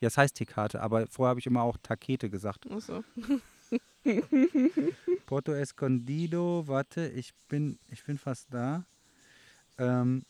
[0.00, 2.70] Ja, es heißt Tekate, aber vorher habe ich immer auch Takete gesagt.
[2.70, 3.02] Achso.
[5.26, 8.84] Porto Escondido, warte, ich bin, ich bin fast da.
[9.78, 10.24] Ähm,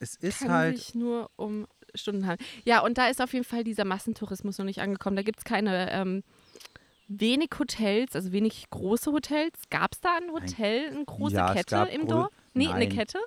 [0.00, 0.78] es ist Kann halt.
[0.78, 2.48] sich nur um Stunden handeln.
[2.64, 5.16] Ja, und da ist auf jeden Fall dieser Massentourismus noch nicht angekommen.
[5.16, 6.22] Da gibt es keine ähm,
[7.08, 9.54] wenig Hotels, also wenig große Hotels.
[9.70, 12.30] Gab es da ein Hotel, eine große Ja, Kette im Dorf?
[12.54, 12.96] Nee, eine Nein.
[12.96, 13.18] Kette?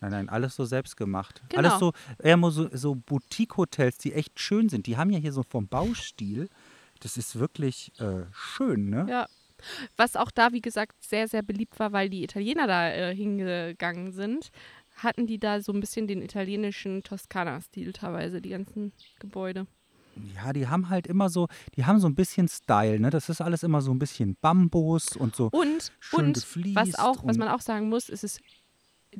[0.00, 1.42] Nein, nein, alles so selbst gemacht.
[1.48, 1.62] Genau.
[1.62, 4.86] Alles so, eher so, so Boutique-Hotels, die echt schön sind.
[4.86, 6.48] Die haben ja hier so vom Baustil.
[7.04, 9.06] Das ist wirklich äh, schön, ne?
[9.08, 9.26] Ja.
[9.96, 14.10] Was auch da, wie gesagt, sehr, sehr beliebt war, weil die Italiener da äh, hingegangen
[14.12, 14.50] sind,
[14.96, 19.66] hatten die da so ein bisschen den italienischen Toskana-Stil teilweise, die ganzen Gebäude.
[20.34, 23.10] Ja, die haben halt immer so, die haben so ein bisschen Style, ne?
[23.10, 25.50] Das ist alles immer so ein bisschen Bambus und so.
[25.52, 28.38] Und, Schön und was auch, was man auch sagen muss, ist es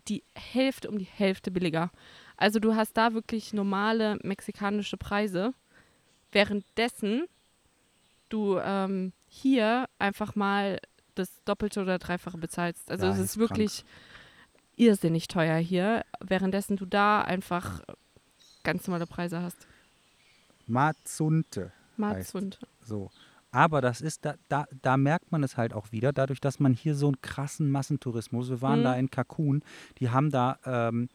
[0.09, 1.91] die Hälfte um die Hälfte billiger.
[2.39, 5.53] Also du hast da wirklich normale mexikanische Preise,
[6.33, 7.27] währenddessen
[8.35, 10.79] du ähm, hier einfach mal
[11.15, 12.91] das Doppelte oder Dreifache bezahlst.
[12.91, 13.85] Also Ja, es ist ist wirklich
[14.77, 17.83] irrsinnig teuer hier, währenddessen du da einfach
[18.65, 19.67] ganz normale Preise hast.
[20.67, 21.73] Mazunte.
[21.97, 22.59] Mazund.
[22.83, 23.11] So.
[23.51, 26.73] Aber das ist, da, da, da merkt man es halt auch wieder, dadurch, dass man
[26.73, 28.85] hier so einen krassen Massentourismus, wir waren Mhm.
[28.85, 29.63] da in Cancun,
[30.01, 31.09] die haben da ähm,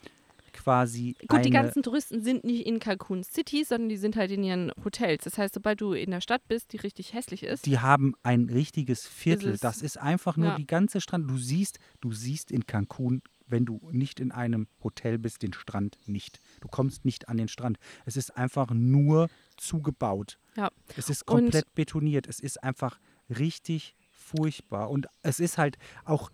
[0.54, 4.44] quasi Gut, die ganzen Touristen sind nicht in Cancun City, sondern die sind halt in
[4.44, 5.24] ihren Hotels.
[5.24, 8.50] Das heißt, sobald du in der Stadt bist, die richtig hässlich ist, die haben ein
[8.50, 9.50] richtiges Viertel.
[9.54, 10.56] es- das ist einfach nur ja.
[10.56, 11.30] die ganze Strand.
[11.30, 15.98] Du siehst, du siehst in Cancun, wenn du nicht in einem Hotel bist, den Strand
[16.06, 16.40] nicht.
[16.62, 17.78] Du kommst nicht an den Strand.
[18.06, 20.38] Es ist einfach nur zugebaut.
[20.56, 20.70] Ja.
[20.96, 22.28] Es ist Und- komplett betoniert.
[22.28, 24.90] Es ist einfach richtig furchtbar.
[24.90, 26.30] Und es ist halt auch,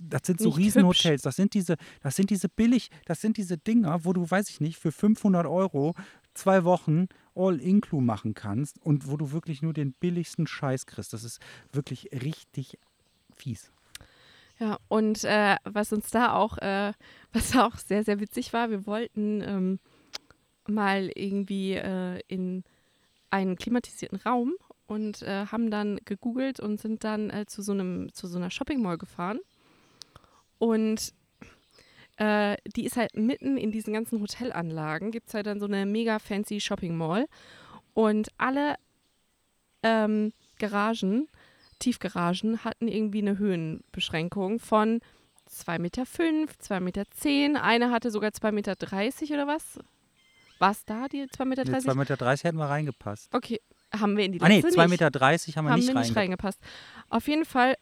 [0.00, 1.22] das sind so Nicht Riesenhotels.
[1.22, 4.60] Das sind diese, das sind diese billig, das sind diese Dinger, wo du, weiß ich
[4.60, 5.94] nicht, für 500 Euro
[6.34, 11.12] zwei Wochen All-Inclu machen kannst und wo du wirklich nur den billigsten Scheiß kriegst.
[11.12, 11.40] Das ist
[11.72, 12.78] wirklich richtig
[13.34, 13.72] fies.
[14.58, 16.92] Ja, und äh, was uns da auch, äh,
[17.32, 19.78] was auch sehr, sehr witzig war, wir wollten ähm,
[20.66, 22.64] mal irgendwie äh, in
[23.30, 24.54] einen klimatisierten Raum
[24.86, 28.50] und äh, haben dann gegoogelt und sind dann äh, zu so einem, zu so einer
[28.50, 29.40] Shopping Mall gefahren.
[30.62, 31.12] Und
[32.18, 35.86] äh, die ist halt mitten in diesen ganzen Hotelanlagen, gibt es halt dann so eine
[35.86, 37.26] mega fancy Shopping Mall.
[37.94, 38.76] Und alle
[39.82, 41.26] ähm, Garagen,
[41.80, 45.00] Tiefgaragen, hatten irgendwie eine Höhenbeschränkung von
[45.50, 47.64] 2,5 Meter, 2,10 Meter.
[47.64, 48.76] Eine hatte sogar 2,30 Meter
[49.34, 49.80] oder was?
[50.60, 51.64] Was da, die 2,30 Meter?
[51.64, 53.34] Nee, 2,30 Meter hätten wir reingepasst.
[53.34, 53.60] Okay,
[53.92, 54.90] haben wir in die Ah nee, letzte 2,30 nicht.
[54.90, 56.60] Meter haben wir haben nicht, wir nicht reingepasst.
[56.60, 56.60] reingepasst.
[57.08, 57.74] Auf jeden Fall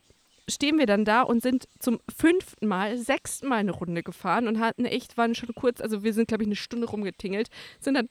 [0.51, 4.61] stehen wir dann da und sind zum fünften Mal, sechsten Mal eine Runde gefahren und
[4.61, 7.49] hatten echt, waren schon kurz, also wir sind, glaube ich, eine Stunde rumgetingelt,
[7.81, 8.09] sind dann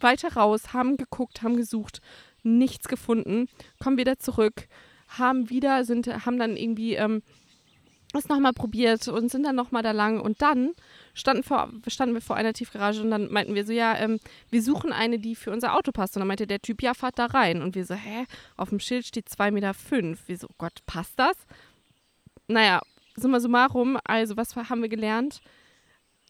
[0.00, 2.00] weiter raus, haben geguckt, haben gesucht,
[2.42, 3.48] nichts gefunden,
[3.80, 4.68] kommen wieder zurück,
[5.08, 7.22] haben wieder, sind, haben dann irgendwie ähm,
[8.14, 10.72] es nochmal probiert und sind dann nochmal da lang und dann
[11.18, 14.18] standen, vor, standen wir vor einer Tiefgarage und dann meinten wir so, ja, ähm,
[14.50, 16.16] wir suchen eine, die für unser Auto passt.
[16.16, 17.62] Und dann meinte der Typ, ja, fahrt da rein.
[17.62, 18.26] Und wir so, hä,
[18.56, 19.74] auf dem Schild steht 2,5 Meter.
[19.74, 20.28] Fünf.
[20.28, 21.36] Wir so, oh Gott, passt das?
[22.46, 22.80] Naja,
[23.16, 25.40] summa summarum, also was haben wir gelernt?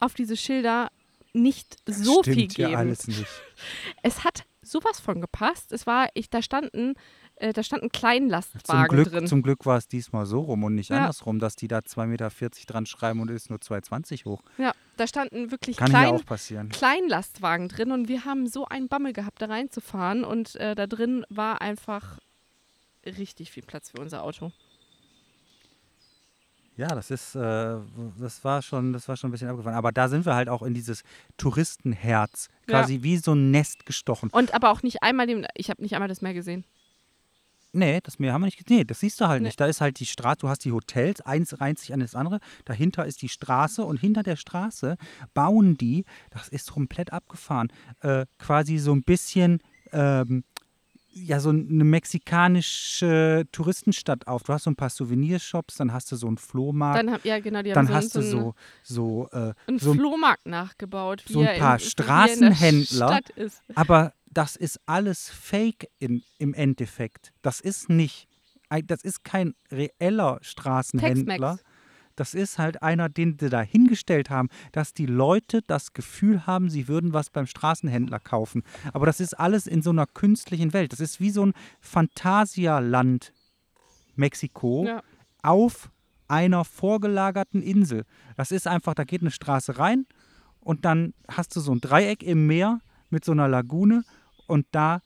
[0.00, 0.90] Auf diese Schilder
[1.32, 2.78] nicht so Stimmt viel ja geben.
[2.78, 3.26] alles nicht.
[4.02, 5.72] Es hat sowas von gepasst.
[5.72, 6.94] Es war, ich, da standen,
[7.40, 9.26] äh, da standen Zum Kleinlastwagen Glück, drin.
[9.26, 10.98] zum Glück war es diesmal so rum und nicht Ja.
[10.98, 12.30] andersrum, dass die da 2,40 Meter
[12.66, 14.42] dran schreiben und es ist nur 2,20 hoch.
[14.58, 16.68] ja, da standen wirklich Kann klein, auch passieren.
[16.70, 21.24] Kleinlastwagen drin und wir haben so einen Bammel gehabt, da reinzufahren und äh, da drin
[21.28, 22.18] war einfach
[23.06, 24.52] richtig viel Platz für unser Auto.
[26.76, 27.76] Ja, das ist, äh,
[28.20, 29.76] das war schon, das war schon ein bisschen abgefahren.
[29.76, 31.02] Aber da sind wir halt auch in dieses
[31.36, 32.78] Touristenherz, Ja.
[32.78, 34.30] quasi wie so ein Nest gestochen.
[34.30, 36.64] Und aber auch nicht einmal, den, ich habe nicht einmal das Meer gesehen.
[37.78, 38.78] Nee, das Meer haben wir nicht gesehen.
[38.78, 39.48] Nee, das siehst du halt Nee.
[39.48, 39.60] nicht.
[39.60, 42.40] Da ist halt die Straße, du hast die Hotels, eins reiht sich an das andere.
[42.64, 44.96] Dahinter ist die Straße und hinter der Straße
[45.34, 47.68] bauen die, das ist komplett abgefahren,
[48.00, 49.60] äh, quasi so ein bisschen,
[49.92, 50.44] ähm,
[51.10, 54.42] ja, so eine mexikanische Touristenstadt auf.
[54.42, 57.40] Du hast so ein paar Souvenirshops, dann hast du so einen Flohmarkt, Dann hab, ja,
[57.40, 60.46] genau, die dann haben hast so, du so, so, so, äh, einen so ein Flohmarkt
[60.46, 63.20] nachgebaut, so ein paar er Straßenhändler.
[63.74, 67.32] Aber das ist alles Fake in, im Endeffekt.
[67.42, 68.28] Das ist nicht,
[68.86, 71.58] das ist kein reeller Straßenhändler.
[72.16, 76.68] Das ist halt einer, den sie da hingestellt haben, dass die Leute das Gefühl haben,
[76.68, 78.64] sie würden was beim Straßenhändler kaufen.
[78.92, 80.92] Aber das ist alles in so einer künstlichen Welt.
[80.92, 83.32] Das ist wie so ein Phantasialand
[84.16, 85.02] Mexiko Ja.
[85.42, 85.90] auf
[86.26, 88.04] einer vorgelagerten Insel.
[88.36, 90.06] Das ist einfach, da geht eine Straße rein
[90.60, 94.04] und dann hast du so ein Dreieck im Meer mit so einer Lagune
[94.48, 95.00] und da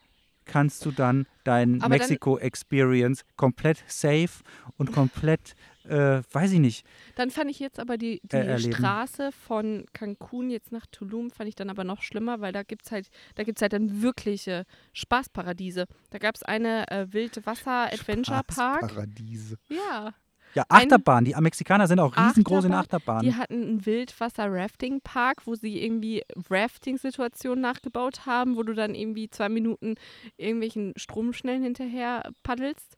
[0.45, 4.43] kannst du dann dein Aber dann- Mexiko-Experience komplett safe
[4.77, 8.59] und komplett, äh, weiß ich nicht, Dann fand ich jetzt aber die, die Äh.
[8.59, 12.87] Straße von Cancun jetzt nach Tulum fand ich dann aber noch schlimmer, weil da gibt
[12.87, 15.87] es halt, da gibt's halt dann wirkliche Spaßparadiese.
[16.11, 18.81] Da gab es eine äh, Wildwasser-Adventure-Park.
[18.81, 19.59] Paradiese.
[19.69, 20.15] Ja.
[20.55, 21.25] Ja, Achterbahn.
[21.25, 23.23] Die Mexikaner sind auch riesengroß in Achterbahnen.
[23.25, 29.49] Die hatten einen Wildwasser-Rafting-Park, wo sie irgendwie Rafting-Situationen nachgebaut haben, wo du dann irgendwie zwei
[29.49, 29.95] Minuten
[30.37, 32.97] irgendwelchen Stromschnellen hinterher paddelst.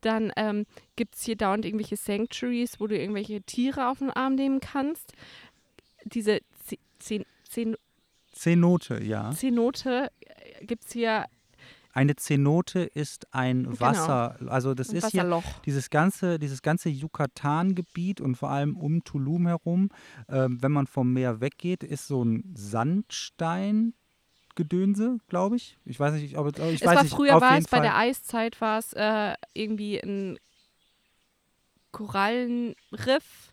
[0.00, 4.34] Dann ähm, gibt es hier dauernd irgendwelche Sanctuaries, wo du irgendwelche Tiere auf den Arm
[4.34, 5.12] nehmen kannst.
[6.04, 7.76] Diese Z- Zen- Zen-
[8.32, 9.30] Zenote, ja.
[9.32, 10.10] Zenote
[10.62, 11.26] gibt es hier
[11.92, 13.80] Eine Zenote ist ein Genau.
[13.80, 15.44] Wasser, also das ein ist hier Wasserloch.
[15.66, 19.90] dieses ganze, dieses ganze Yucatan-Gebiet und vor allem um Tulum herum,
[20.28, 25.76] ähm, wenn man vom Meer weggeht, ist so ein Sandstein-Gedönse, glaube ich.
[25.84, 27.82] Ich weiß nicht, ob ich es war nicht, früher war es bei Fall.
[27.82, 30.38] der Eiszeit war es äh, irgendwie ein
[31.90, 33.51] Korallenriff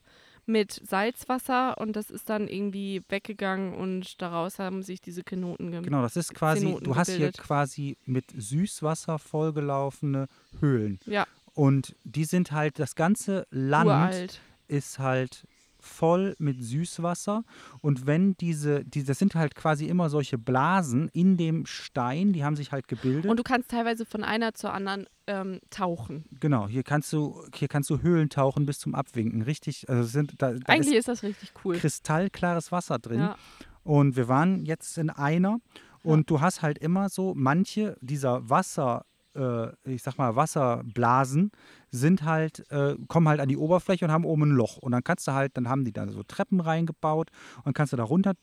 [0.49, 5.85] mit Salzwasser und das ist dann irgendwie weggegangen und daraus haben sich diese Kenoten gemacht.
[5.85, 7.37] Genau, das ist quasi, Zenoten du hast hier gebildet.
[7.41, 10.27] quasi mit Süßwasser vollgelaufene
[10.59, 10.99] Höhlen.
[11.05, 14.41] Ja, Und die sind halt, das ganze Land uralt.
[14.67, 15.45] ist halt
[15.79, 17.43] voll mit Süßwasser.
[17.81, 22.43] Und wenn diese, die, das sind halt quasi immer solche Blasen in dem Stein, die
[22.43, 23.29] haben sich halt gebildet.
[23.29, 26.25] Und du kannst teilweise von einer zur anderen ähm, tauchen.
[26.39, 29.41] genau, hier kannst du, hier kannst du Höhlen tauchen bis zum Abwinken.
[29.43, 31.77] Richtig, also sind, da, da Eigentlich ist ist das richtig cool.
[31.77, 33.19] kristallklares Wasser drin.
[33.19, 33.35] Ja.
[33.83, 35.59] Und wir waren jetzt in einer
[36.03, 41.51] und du hast halt immer so, manche dieser Wasser, äh, ich sag mal, Wasserblasen
[41.91, 44.77] sind halt, äh, kommen halt an die Oberfläche und haben oben ein Loch.
[44.77, 47.29] Und dann kannst du halt, dann haben die da so Treppen reingebaut
[47.63, 48.33] und kannst du da runter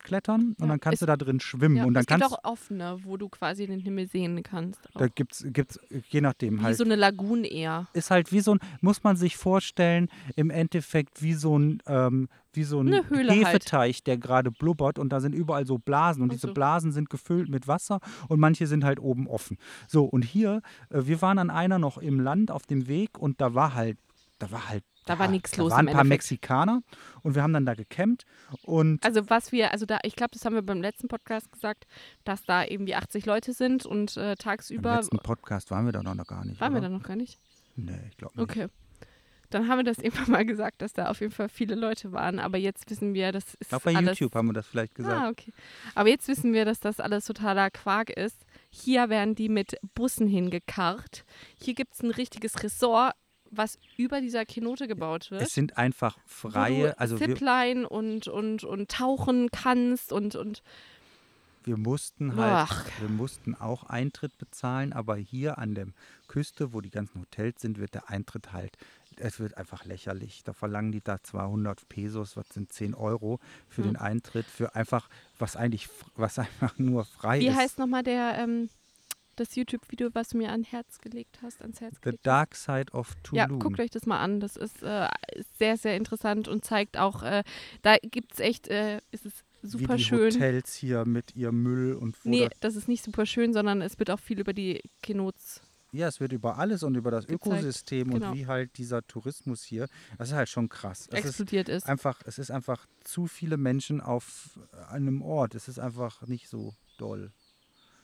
[0.00, 1.76] hochklettern und Ja, dann kannst es- du da drin schwimmen.
[1.76, 4.80] Ja, und dann es gibt kannst auch offene, wo du quasi den Himmel sehen kannst.
[4.94, 5.00] Auch.
[5.00, 6.76] da gibt's, gibt's, je nachdem Wie halt.
[6.76, 7.88] so eine Lagune eher.
[7.92, 12.28] ist halt wie so ein, muss man sich vorstellen, im Endeffekt wie so ein, ähm,
[12.52, 13.10] wie so ein halt.
[13.30, 16.54] Hefeteich, der gerade blubbert und da sind überall so Blasen und Ach diese so.
[16.54, 19.58] Blasen sind gefüllt mit Wasser und manche sind halt oben offen.
[19.86, 23.40] So, und hier, äh, wir waren an einer noch im Land auf dem Weg und
[23.40, 23.98] da war halt,
[24.38, 26.08] da war halt, Da war da los waren im ein paar Endeffekt.
[26.08, 26.82] Mexikaner
[27.22, 28.24] und wir haben dann da gecampt
[28.62, 31.86] und Also was wir, also da, ich glaube, das haben wir beim letzten Podcast gesagt,
[32.24, 36.02] dass da irgendwie 80 Leute sind und äh, im tagsüber letzten Podcast waren wir da
[36.02, 36.60] noch gar nicht.
[36.60, 36.88] waren wir oder?
[36.88, 37.38] da noch gar nicht.
[37.76, 38.50] Nee, ich glaube nicht.
[38.50, 38.68] Okay.
[39.50, 42.38] Dann haben wir das irgendwann mal gesagt, dass da auf jeden Fall viele Leute waren.
[42.38, 44.18] Aber jetzt wissen wir, das ist glaube, bei alles.
[44.18, 45.16] YouTube haben wir das vielleicht gesagt.
[45.18, 45.52] Ah, okay.
[45.94, 48.44] Aber jetzt wissen wir, dass das alles totaler Quark ist.
[48.70, 51.24] Hier werden die mit Bussen hingekarrt.
[51.62, 53.14] Hier gibt es ein richtiges Ressort,
[53.50, 55.42] was über dieser Kenote gebaut wird.
[55.42, 60.62] Es sind einfach freie, also Zipline und, und, und tauchen kannst und, und
[61.64, 62.86] Wir mussten halt, Ach.
[63.00, 65.86] wir mussten auch Eintritt bezahlen, aber hier an der
[66.26, 68.76] Küste, wo die ganzen Hotels sind, wird der Eintritt halt,
[69.16, 70.42] es wird einfach lächerlich.
[70.44, 73.90] Da verlangen die da 200 Pesos, was sind 10 Euro für Hm.
[73.92, 75.08] den Eintritt, für einfach,
[75.38, 77.56] was eigentlich, was einfach nur frei wie ist.
[77.56, 78.68] heißt nochmal der, ähm,
[79.40, 82.26] das YouTube-Video, was du mir ans Herz gelegt hast, ans Herz The gelegt hast?
[82.26, 83.60] Dark Side of Ja, Tulum.
[83.60, 84.40] guckt euch das mal an.
[84.40, 85.08] Das ist äh,
[85.58, 87.42] sehr, sehr interessant und zeigt auch, äh,
[87.82, 90.34] da gibt es echt, äh, ist es super Wie die schön.
[90.34, 93.82] Hotels hier mit ihrem Müll und wo Nee, das, das ist nicht super schön, sondern
[93.82, 95.62] es wird auch viel über die Kenots.
[95.90, 97.46] Ja, es wird über alles und über das gezeigt.
[97.46, 98.30] Ökosystem Genau.
[98.30, 101.08] und wie halt dieser Tourismus hier, das ist halt schon krass.
[101.10, 101.86] Es ist explodiert ist.
[101.86, 104.58] einfach, es ist einfach zu viele Menschen auf
[104.90, 105.54] einem Ort.
[105.54, 107.32] Es ist einfach nicht so doll.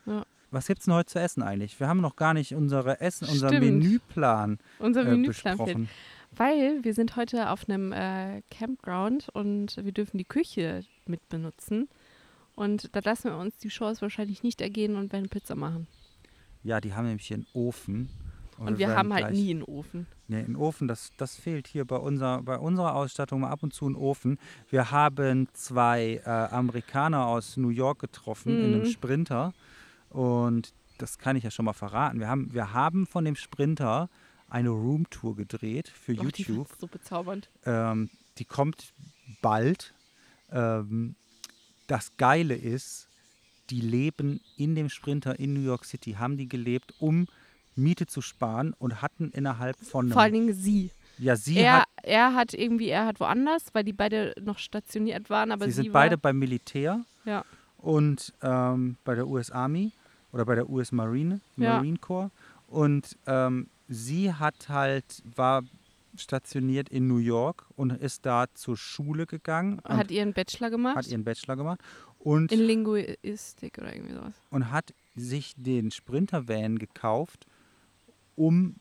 [0.06, 0.24] Ja.
[0.54, 1.78] Was gibt's denn heute zu essen eigentlich?
[1.80, 3.64] Wir haben noch gar nicht unsere Essen, unser Stimmt.
[3.82, 5.66] Menüplan Unser äh, Menüplan fehlt.
[5.66, 5.88] besprochen.
[6.36, 11.88] Weil wir sind heute auf einem äh, Campground und wir dürfen die Küche mit benutzen.
[12.56, 15.86] Und da lassen wir uns die Chance wahrscheinlich nicht ergehen und werden Pizza machen.
[16.62, 18.08] Ja, die haben nämlich hier einen Ofen.
[18.58, 20.06] Und wir werden haben halt nie einen Ofen.
[20.28, 23.74] Nee, einen Ofen, das, das fehlt hier bei, unser, bei unserer Ausstattung mal ab und
[23.74, 24.38] zu einen Ofen.
[24.70, 28.86] Wir haben zwei äh, Amerikaner aus New York getroffen in einem Mhm.
[28.86, 29.52] Sprinter.
[30.14, 32.20] Und das kann ich ja schon mal verraten.
[32.20, 34.08] Wir haben, wir haben von dem Sprinter
[34.48, 36.68] eine Roomtour gedreht für Och, die YouTube.
[36.68, 37.50] fand's so bezaubernd.
[37.66, 38.92] Ähm, die kommt
[39.42, 39.92] bald.
[40.52, 41.16] Ähm,
[41.88, 43.08] das Geile ist,
[43.70, 47.26] die leben in dem Sprinter in New York City, haben die gelebt, um
[47.74, 50.90] Miete zu sparen und hatten innerhalb von Vor allen Dingen sie.
[51.18, 55.28] ja sie er, hat, er hat irgendwie, er hat woanders, weil die beide noch stationiert
[55.28, 57.44] waren, aber sie sie sind war, beide beim Militär Ja.
[57.78, 59.90] und ähm, bei der US Army
[60.34, 61.40] oder bei der US Marine.
[61.56, 62.30] Marine Corps
[62.66, 65.62] und ähm, sie hat halt war
[66.16, 70.96] stationiert in New York und ist da zur Schule gegangen hat ihren Bachelor gemacht.
[70.96, 71.80] hat ihren Bachelor gemacht
[72.18, 74.34] und in Linguistik oder irgendwie sowas.
[74.50, 77.46] und hat sich den Sprinter-Van gekauft,
[78.34, 78.74] um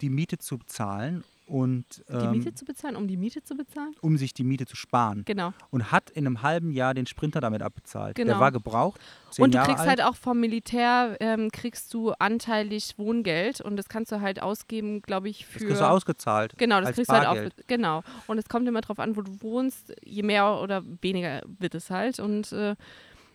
[0.00, 3.94] die Miete zu bezahlen und Die ähm, Miete zu bezahlen, um die Miete zu bezahlen?
[4.00, 5.22] um sich die Miete zu sparen.
[5.26, 5.52] Genau.
[5.70, 8.16] Und hat in einem halben Jahr den Sprinter damit abbezahlt.
[8.18, 8.38] Der Genau.
[8.38, 9.00] war gebraucht,
[9.38, 9.88] Und du Jahre kriegst alt.
[9.88, 15.02] halt auch vom Militär, ähm, kriegst du anteilig Wohngeld und das kannst du halt ausgeben,
[15.02, 15.66] glaube ich, das für...
[15.66, 16.54] kriegst du ausgezahlt.
[16.56, 17.54] Genau, das kriegst du halt Bargeld.
[17.58, 17.66] auch.
[17.66, 18.02] Genau.
[18.28, 19.92] Und es kommt immer drauf an, wo du wohnst.
[20.04, 22.20] Je mehr oder weniger wird es halt.
[22.20, 22.76] Und äh,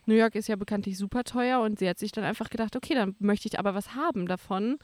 [0.05, 2.93] New York ist ja bekanntlich super teuer und sie hat sich dann einfach gedacht, okay,
[2.93, 4.77] dann möchte ich aber was haben davon,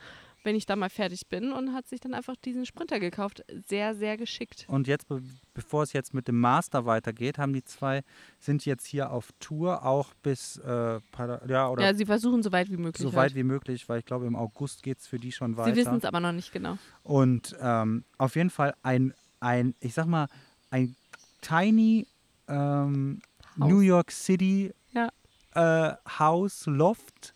[0.43, 3.43] wenn ich da mal fertig bin und hat sich dann einfach diesen Sprinter gekauft.
[3.67, 4.65] Sehr, sehr geschickt.
[4.67, 5.21] Und jetzt, be
[5.53, 8.03] bevor es jetzt mit dem Master weitergeht, haben die zwei,
[8.39, 10.99] sind jetzt hier auf Tour, auch bis, äh,
[11.47, 13.01] ja, oder Ja, sie versuchen so weit wie möglich.
[13.01, 13.31] so halt.
[13.31, 15.73] weit wie möglich, weil ich glaube, im August geht es für die schon weiter.
[15.73, 16.77] Sie wissen es aber noch nicht genau.
[17.03, 20.27] Und ähm, auf jeden Fall ein, ein, ich sag mal,
[20.69, 20.95] ein
[21.41, 22.07] tiny
[22.47, 23.21] ähm.
[23.57, 25.09] New York City Ja.
[25.55, 27.33] äh, Haus, Loft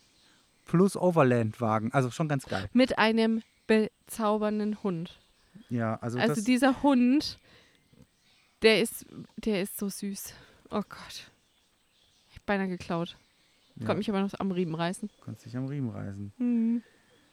[0.66, 1.92] plus Overland-Wagen.
[1.92, 2.68] Also schon ganz geil.
[2.72, 5.18] Mit einem bezaubernden Hund.
[5.70, 7.38] Ja, also, Also dieser Hund,
[8.62, 10.34] der ist, der ist so süß.
[10.70, 11.30] Oh Gott.
[12.30, 13.16] Ich hab beinahe geklaut.
[13.76, 15.10] ja, Konnte mich aber noch am Riemen reißen.
[15.24, 16.32] kannst dich am Riemen reißen.
[16.38, 16.82] Mhm.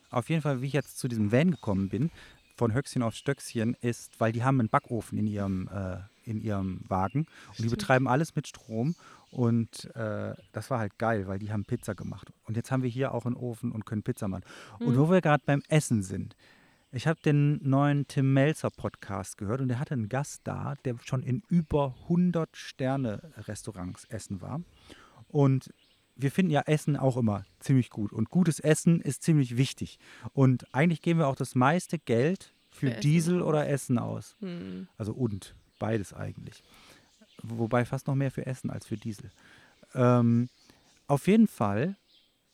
[0.10, 2.12] Auf jeden Fall, wie ich jetzt zu diesem Van gekommen bin,
[2.56, 6.82] von Höchstchen auf Stöckchen, ist, weil die haben einen Backofen in ihrem, äh, in ihrem
[6.88, 8.96] Wagen und die betreiben alles mit Strom.
[9.32, 12.32] Und äh, das war halt geil, weil die haben Pizza gemacht.
[12.46, 14.44] Und jetzt haben wir hier auch einen Ofen und können Pizza machen.
[14.80, 14.98] Und Mhm.
[15.00, 16.36] wo wir gerade beim Essen sind,
[16.92, 20.96] ich habe den neuen Tim Melzer Podcast gehört und der hatte einen Gast da, der
[21.04, 24.62] schon in über 100 Sterne Restaurants essen war.
[25.28, 25.74] Und
[26.16, 28.14] wir finden ja Essen auch immer ziemlich gut.
[28.14, 29.98] Und gutes Essen ist ziemlich wichtig.
[30.34, 34.36] Und eigentlich geben wir auch das meiste Geld für, Für Diesel oder Essen aus.
[34.42, 34.88] Hm.
[34.98, 36.64] Also und, beides eigentlich.
[37.42, 39.30] Wobei fast noch mehr für Essen als für Diesel.
[39.94, 40.48] ähm,
[41.08, 41.98] auf jeden Fall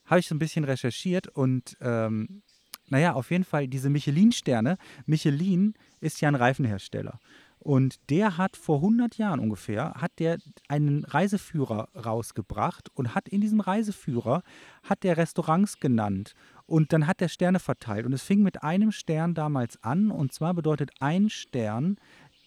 [0.06, 2.42] habe ich so ein bisschen recherchiert und ähm,
[2.88, 4.80] naja, auf jeden Fall diese Michelin-Sterne.
[5.06, 7.20] Michelin ist ja ein Reifenhersteller.
[7.60, 13.42] Und der hat vor 100 Jahren ungefähr, hat der einen Reiseführer rausgebracht und hat in
[13.42, 14.42] diesem Reiseführer,
[14.82, 16.34] hat der Restaurants genannt
[16.66, 18.06] und dann hat der Sterne verteilt.
[18.06, 21.98] Und es fing mit einem Stern damals an und zwar bedeutet ein Stern,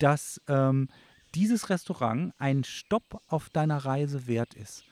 [0.03, 0.89] dass ähm,
[1.35, 4.85] dieses Restaurant ein Stopp auf deiner Reise wert ist.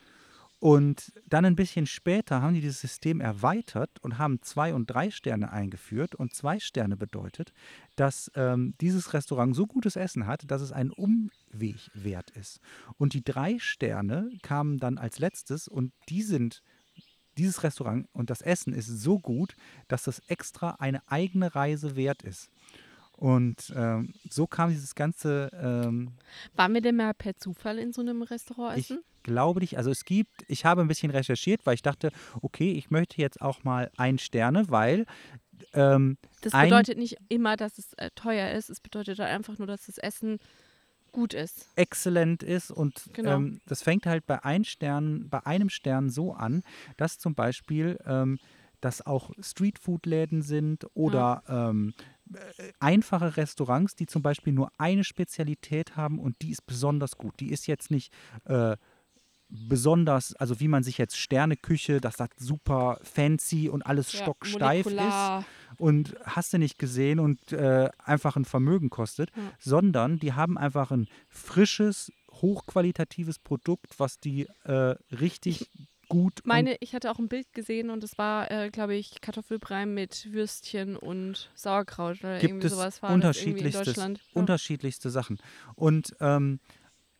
[0.59, 5.09] Und dann ein bisschen später haben die dieses System erweitert und haben zwei und drei
[5.09, 6.13] Sterne eingeführt.
[6.13, 7.51] Und zwei Sterne bedeutet,
[7.95, 12.59] dass ähm, dieses Restaurant so gutes Essen hat, dass es einen Umweg wert ist.
[12.99, 16.61] Und die drei Sterne kamen dann als letztes und die sind,
[17.37, 19.55] dieses Restaurant und das Essen ist so gut,
[19.87, 22.51] dass das extra eine eigene Reise wert ist.
[23.21, 25.51] Und ähm, so kam dieses ganze.
[25.53, 26.13] Ähm,
[26.55, 29.03] Waren wir denn mal per Zufall in so einem Restaurant ich essen?
[29.21, 32.11] glaube nicht, also es gibt, ich habe ein bisschen recherchiert, weil ich dachte,
[32.41, 35.05] okay, ich möchte jetzt auch mal ein Sterne, weil
[35.73, 38.71] ähm, Das bedeutet nicht immer, dass es äh, teuer ist.
[38.71, 40.39] Es bedeutet halt einfach nur, dass das Essen
[41.11, 41.67] gut ist.
[41.75, 43.35] exzellent ist und Genau.
[43.35, 46.63] ähm, das fängt halt bei ein Stern, bei einem Stern so an,
[46.97, 48.39] dass zum Beispiel ähm,
[48.79, 52.03] dass auch Streetfood-Läden sind oder ähm, äh,
[52.79, 57.39] einfache Restaurants, die zum Beispiel nur eine Spezialität haben und die ist besonders gut.
[57.39, 58.13] Die ist jetzt nicht
[58.45, 58.75] äh,
[59.49, 64.93] besonders, also wie man sich jetzt Sterneküche, das sagt super fancy und alles stocksteif ist
[64.93, 65.45] molekular.
[65.77, 69.41] und hast du nicht gesehen und äh, einfach ein Vermögen kostet, Ja.
[69.59, 75.69] sondern die haben einfach ein frisches, hochqualitatives Produkt, was die äh, richtig
[76.11, 79.85] gut Meine, ich hatte auch ein Bild gesehen und es war, äh, glaube ich, Kartoffelbrei
[79.85, 83.95] mit Würstchen und Sauerkraut oder gibt irgendwie es sowas war unterschiedlichstes.
[83.95, 84.13] Ja.
[84.33, 85.39] unterschiedlichste Sachen.
[85.75, 86.59] Und ähm,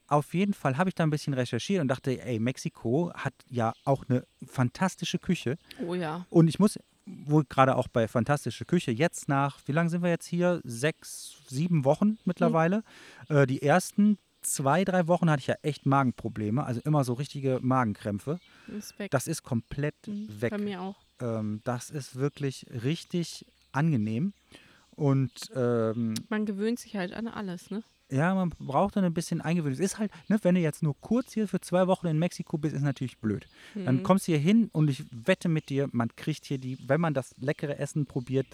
[0.07, 3.73] auf jeden Fall habe ich da ein bisschen recherchiert und dachte, ey, Mexiko hat ja
[3.85, 5.57] auch eine fantastische Küche.
[5.87, 6.25] Oh ja.
[6.29, 10.09] Und ich muss, wohl gerade auch bei Fantastische Küche, jetzt nach, wie lange sind wir
[10.09, 10.59] jetzt hier?
[10.63, 12.83] Sechs, sieben Wochen mittlerweile.
[13.29, 17.59] Äh, die ersten zwei, drei Wochen hatte ich ja echt Magenprobleme, also immer so richtige
[17.61, 18.39] Magenkrämpfe.
[18.77, 19.11] Ist weg.
[19.11, 20.51] Das ist komplett Mhm, weg.
[20.51, 20.95] Bei mir auch.
[21.19, 24.33] Ähm, das ist wirklich richtig angenehm.
[24.91, 27.83] Und ähm, Man gewöhnt sich halt an alles, ne?
[28.13, 29.73] ja, man braucht dann ein bisschen Eingewöhnung.
[29.73, 32.57] Es ist halt, ne, wenn du jetzt nur kurz hier für zwei Wochen in Mexiko
[32.57, 33.47] bist, ist natürlich blöd.
[33.73, 34.03] Dann Mhm.
[34.03, 37.13] kommst du hier hin und ich wette mit dir, man kriegt hier die, wenn man
[37.13, 38.47] das leckere Essen probiert,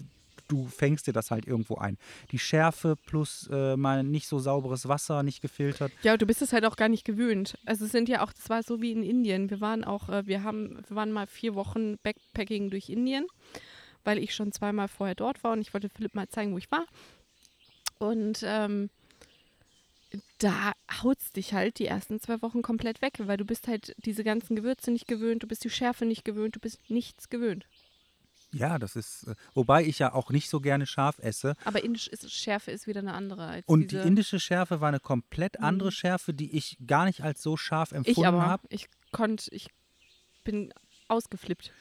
[0.48, 1.98] du fängst dir das halt irgendwo ein.
[2.32, 5.92] Die Schärfe plus äh, mal nicht so sauberes Wasser, nicht gefiltert.
[6.04, 7.58] Ja, du bist es halt auch gar nicht gewöhnt.
[7.66, 9.50] Also es sind ja auch, das war so wie in Indien.
[9.50, 13.26] Wir waren auch, äh, wir haben, wir waren mal vier Wochen Backpacking durch Indien,
[14.04, 16.72] weil ich schon zweimal vorher dort war und ich wollte Philipp mal zeigen, wo ich
[16.72, 16.86] war.
[18.00, 18.90] Und ähm,
[20.38, 24.24] da haut's dich halt die ersten zwei Wochen komplett weg, weil du bist halt diese
[24.24, 27.66] ganzen Gewürze nicht gewöhnt, du bist die Schärfe nicht gewöhnt, du bist nichts gewöhnt.
[28.54, 31.56] Ja, das ist, äh, wobei ich ja auch nicht so gerne scharf esse.
[31.66, 35.00] Aber indisch ist, Schärfe ist wieder eine andere als Und die indische Schärfe war eine
[35.00, 35.94] komplett andere Mhm.
[35.94, 38.66] Schärfe, die ich gar nicht als so scharf empfunden habe.
[38.70, 39.68] ich konnte, ich
[40.44, 40.74] bin
[41.08, 41.74] ausgeflippt.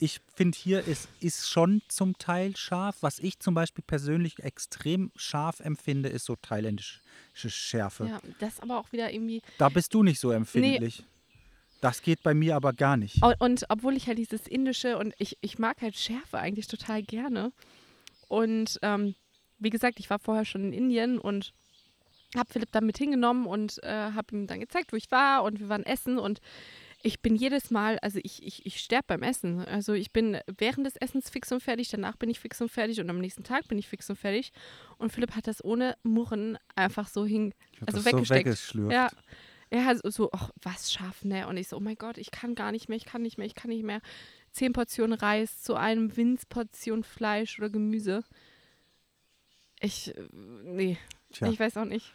[0.00, 2.98] Ich finde hier ist, ist schon zum Teil scharf.
[3.00, 7.00] Was ich zum Beispiel persönlich extrem scharf empfinde, ist so thailändische
[7.34, 8.06] Schärfe.
[8.06, 11.04] Ja, das aber auch wieder irgendwie Da bist du nicht so empfindlich.
[11.80, 13.22] Das geht bei mir aber gar nicht.
[13.22, 17.02] Und, und obwohl ich halt dieses Indische und ich, ich mag halt Schärfe eigentlich total
[17.02, 17.52] gerne.
[18.28, 19.14] Und ähm,
[19.58, 21.52] wie gesagt, ich war vorher schon in Indien und
[22.36, 25.60] habe Philipp dann mit hingenommen und äh, habe ihm dann gezeigt, wo ich war und
[25.60, 26.40] wir waren essen und
[27.02, 29.60] ich bin jedes Mal, also ich, ich, ich sterbe beim Essen.
[29.60, 33.00] Also ich bin während des Essens fix und fertig, danach bin ich fix und fertig
[33.00, 34.50] und am nächsten Tag bin ich fix und fertig.
[34.98, 38.46] Und Philipp hat das ohne Murren einfach so hin, Ich hab also das so weggesteckt.
[38.46, 38.92] weggeschlürft.
[38.92, 39.08] ja.
[39.70, 41.46] Er hat so, ach, was scharf, ne?
[41.46, 43.46] Und ich so, oh mein Gott, ich kann gar nicht mehr, ich kann nicht mehr,
[43.46, 44.00] ich kann nicht mehr.
[44.50, 48.24] Zehn Portionen Reis zu einem Winzportion Fleisch oder Gemüse.
[49.80, 50.28] Ich, äh,
[50.64, 50.98] nee,
[51.32, 51.48] Tja.
[51.48, 52.12] ich weiß auch nicht.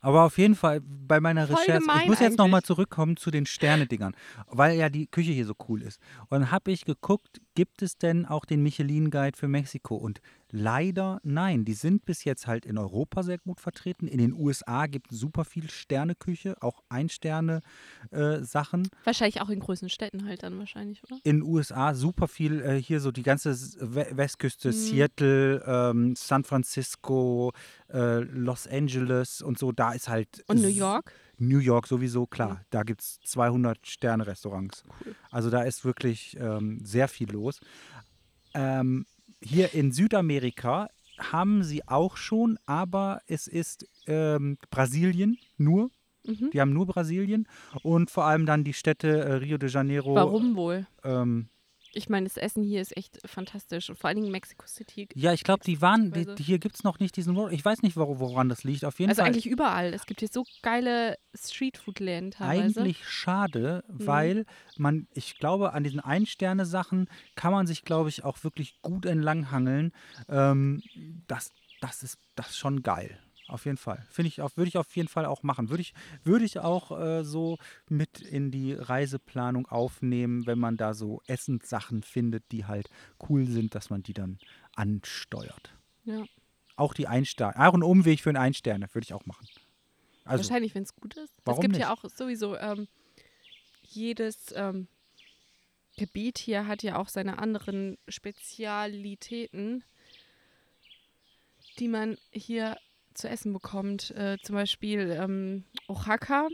[0.00, 3.46] Aber auf jeden Fall bei meiner Voll Recherche, ich muss jetzt nochmal zurückkommen zu den
[3.46, 4.14] Sternedingern,
[4.46, 6.00] weil ja die Küche hier so cool ist.
[6.28, 9.96] Und dann habe ich geguckt, gibt es denn auch den Michelin-Guide für Mexiko?
[9.96, 10.20] Und
[10.52, 14.06] leider nein, die sind bis jetzt halt in Europa sehr gut vertreten.
[14.06, 16.82] In den USA gibt es super viel Sterneküche, auch
[18.12, 18.88] Ein-Sterne-Sachen.
[19.04, 21.18] Wahrscheinlich auch in großen Städten halt dann wahrscheinlich, oder?
[21.24, 24.72] in den USA super viel, äh, hier so die ganze Westküste, Mhm.
[24.72, 27.52] Seattle, ähm, San Francisco,
[27.92, 30.44] äh, Los Angeles und so, da ist halt.
[30.46, 31.12] Und New York?
[31.38, 32.62] New York sowieso, klar.
[32.70, 34.84] Da gibt es 200 Sterne-Restaurants.
[35.04, 35.14] Cool.
[35.30, 37.60] Also da ist wirklich ähm, sehr viel los.
[38.54, 39.06] Ähm,
[39.42, 45.90] hier in Südamerika haben sie auch schon, aber es ist ähm, Brasilien nur.
[46.24, 46.50] Mhm.
[46.52, 47.46] Die haben nur Brasilien
[47.82, 50.14] und vor allem dann die Städte äh, Rio de Janeiro.
[50.14, 50.86] Warum wohl?
[51.04, 51.48] Ähm,
[51.96, 53.88] Ich meine, das Essen hier ist echt fantastisch.
[53.88, 55.08] Und vor allen Dingen Mexico City.
[55.14, 57.34] ja, ich glaube, die waren, die, die, hier gibt es noch nicht diesen.
[57.50, 58.84] Ich weiß nicht, wor- woran das liegt.
[58.84, 59.30] Auf jeden Also Fall.
[59.30, 59.94] eigentlich überall.
[59.94, 62.80] Es gibt hier so geile Streetfood-Läden teilweise.
[62.80, 64.06] Eigentlich schade, Mhm.
[64.06, 64.44] weil
[64.76, 69.92] man, ich glaube, an diesen Ein-Sterne-Sachen kann man sich, glaube ich, auch wirklich gut entlanghangeln.
[70.28, 70.82] Ähm,
[71.26, 73.18] das, das ist das ist schon geil.
[73.48, 74.04] Auf jeden Fall.
[74.10, 75.70] Finde ich würde ich auf jeden Fall auch machen.
[75.70, 75.94] Würde ich,
[76.24, 82.02] würde ich auch äh, so mit in die Reiseplanung aufnehmen, wenn man da so Essenssachen
[82.02, 82.90] findet, die halt
[83.28, 84.38] cool sind, dass man die dann
[84.74, 85.74] ansteuert.
[86.04, 86.24] Ja.
[86.74, 89.46] Auch die Ein-Sterne, auch ein Umweg für einen Ein-Sterne würde ich auch machen.
[90.24, 91.32] Also, Wahrscheinlich, wenn es gut ist.
[91.44, 91.82] warum es gibt nicht?
[91.82, 92.88] ja auch sowieso ähm,
[93.82, 94.88] jedes ähm,
[95.96, 99.84] Gebiet hier hat ja auch seine anderen Spezialitäten,
[101.78, 102.76] die man hier
[103.16, 104.10] zu essen bekommt.
[104.12, 106.48] Äh, zum Beispiel ähm, Oaxaca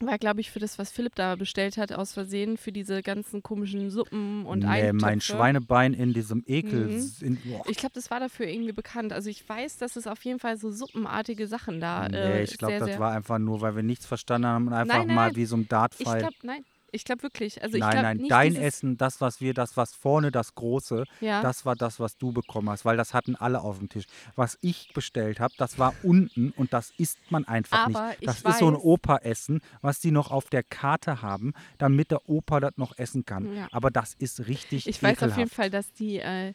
[0.00, 3.42] war, glaube ich, für das, was Philipp da bestellt hat, aus Versehen für diese ganzen
[3.42, 5.06] komischen Suppen und nee, Eintöpfe.
[5.06, 6.86] mein Schweinebein in diesem Ekel.
[6.86, 7.12] Mhm.
[7.20, 7.38] In.
[7.68, 9.12] Ich glaube, das war dafür irgendwie bekannt.
[9.12, 12.56] Also ich weiß, dass es auf jeden Fall so suppenartige Sachen da Nee, äh, ich
[12.56, 15.16] glaube, das sehr war einfach nur, weil wir nichts verstanden haben und einfach Nein, nein,
[15.16, 16.20] mal wie so ein Ich Dartpfeil.
[16.20, 16.64] glaube, nein.
[16.92, 17.62] Ich glaube wirklich.
[17.62, 21.04] Also ich nein, glaube nein, dein Essen, das, was wir, das, was vorne, das Große,
[21.20, 24.04] Ja, das war das, was du bekommen hast, weil das hatten alle auf dem Tisch.
[24.36, 28.18] Was ich bestellt habe, das war unten und das isst man einfach Aber nicht.
[28.20, 32.10] ich Das ist so ein weiß- Opa-Essen, was die noch auf der Karte haben, damit
[32.10, 33.54] der Opa das noch essen kann.
[33.56, 33.68] Ja.
[33.72, 35.32] Aber das ist richtig ich weiß ekelhaft.
[35.32, 36.54] auf jeden Fall, dass die äh,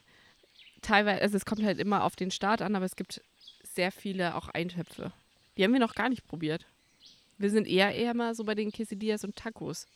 [0.82, 3.20] teilweise, also es kommt halt immer auf den Start an, aber es gibt
[3.74, 5.12] sehr viele auch Eintöpfe.
[5.56, 6.66] Die haben wir noch gar nicht probiert.
[7.38, 9.86] Wir sind eher eher mal so bei den Quesadillas und Tacos.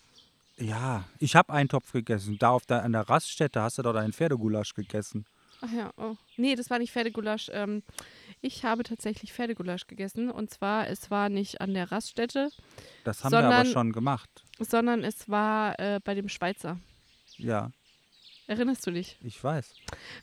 [0.61, 2.36] Ja, ich habe einen Topf gegessen.
[2.38, 5.24] Da auf der, an der Raststätte hast du doch deinen Pferdegulasch gegessen.
[5.62, 6.16] Ach ja, oh.
[6.36, 7.50] Nee, das war nicht Pferdegulasch.
[7.52, 7.82] Ähm,
[8.40, 10.30] ich habe tatsächlich Pferdegulasch gegessen.
[10.30, 12.50] Und zwar, es war nicht an der Raststätte,
[13.04, 14.30] Das haben wir aber Sondern- schon gemacht.
[14.58, 16.78] sondern es war äh, bei dem Schweizer.
[17.36, 17.70] Ja,
[18.46, 19.16] Erinnerst du dich?
[19.22, 19.74] ich weiß.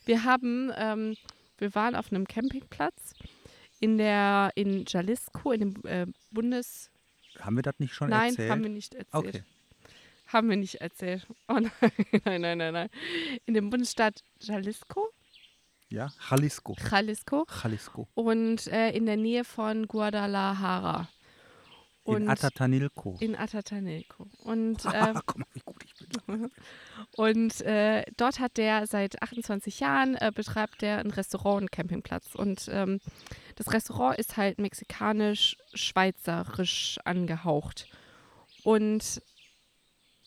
[0.05, 1.15] Wir haben, ähm,
[1.59, 3.13] wir waren auf einem Campingplatz
[3.79, 6.89] in der, in Jalisco, in dem äh, Bundes...
[7.39, 8.51] Haben wir das nicht schon Nein, erzählt?
[8.51, 9.13] haben wir nicht erzählt.
[9.27, 9.43] Okay.
[10.28, 11.25] Haben wir nicht erzählt.
[11.47, 11.71] Oh nein,
[12.25, 12.89] nein, nein, nein, nein.
[13.45, 15.07] In dem Bundesstaat Jalisco,
[15.89, 16.75] Ja, Jalisco.
[16.91, 18.07] Jalisco Jalisco.
[18.13, 21.07] und äh, in der Nähe von Guadalajara.
[22.03, 23.17] Und In Atatanilco.
[23.19, 24.28] in Atatanilco.
[24.43, 25.93] Und, äh, guck mal, wie gut ich
[26.25, 26.49] bin.
[27.17, 32.34] und äh, dort hat der seit 28 Jahren, äh, betreibt der ein Restaurant und Campingplatz.
[32.34, 33.01] Und ähm,
[33.57, 37.88] das Restaurant ist halt mexikanisch-schweizerisch angehaucht.
[38.63, 39.21] Und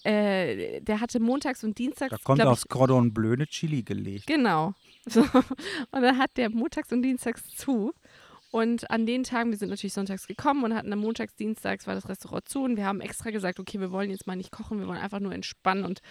[0.05, 4.27] äh, der hatte montags und dienstags, Da kommt glaub aufs Cordon Bleu eine Chili gelegt.
[4.27, 4.75] Genau.
[5.07, 5.23] So.
[5.23, 7.95] Und dann hat der montags und dienstags zu.
[8.51, 11.95] Und an den Tagen, wir sind natürlich sonntags gekommen und hatten am montags, dienstags war
[11.95, 14.79] das Restaurant zu und wir haben extra gesagt, okay, wir wollen jetzt mal nicht kochen,
[14.79, 16.03] wir wollen einfach nur entspannen und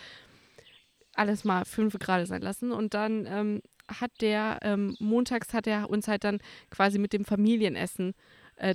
[1.14, 2.72] alles mal fünf Grad sein lassen.
[2.72, 6.40] Und dann ähm, hat der, ähm, montags hat er uns halt dann
[6.72, 8.14] quasi mit dem Familienessen äh,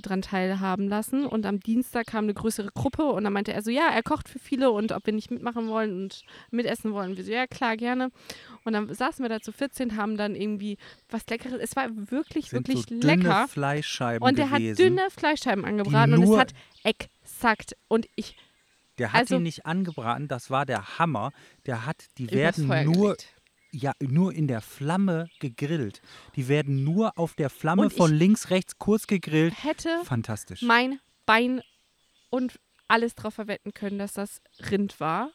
[0.01, 1.25] dran teilhaben lassen.
[1.25, 4.27] Und am Dienstag kam eine größere Gruppe und dann meinte er so, ja, er kocht
[4.27, 7.15] für viele und ob wir nicht mitmachen wollen und mitessen wollen.
[7.17, 8.09] Wir so, ja, klar, gerne.
[8.63, 10.77] Und dann saßen wir da zu 14, haben dann irgendwie
[11.09, 11.59] was Leckeres.
[11.61, 13.47] Es war wirklich, Sind wirklich so dünne lecker.
[13.47, 17.75] Fleischscheiben Und er hat dünne Fleischscheiben angebraten und es hat exakt.
[17.87, 18.35] Und ich
[18.97, 21.31] Der hat also- nicht angebraten, das war der Hammer.
[21.65, 23.27] Der hat, die werden nur, gelegt.
[23.75, 26.01] Ja, nur in der Flamme gegrillt.
[26.35, 29.53] Die werden nur auf der Flamme von links, rechts kurz gegrillt.
[29.63, 30.61] hätte Fantastisch.
[30.61, 31.61] mein Bein
[32.29, 35.31] und alles drauf verwetten können, dass das Rind war.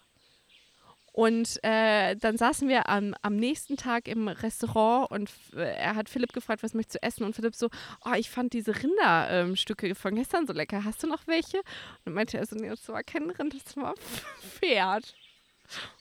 [1.12, 6.08] Und äh, dann saßen wir am, am nächsten Tag im Restaurant und äh, er hat
[6.08, 7.24] Philipp gefragt, was möchtest du essen?
[7.24, 7.68] Und Philipp so,
[8.04, 10.84] oh, ich fand diese Rinderstücke von gestern so lecker.
[10.84, 11.58] Hast du noch welche?
[11.58, 11.66] Und
[12.04, 13.94] dann meinte er so, nee, das war kein Rind, das war
[14.40, 15.14] Pferd.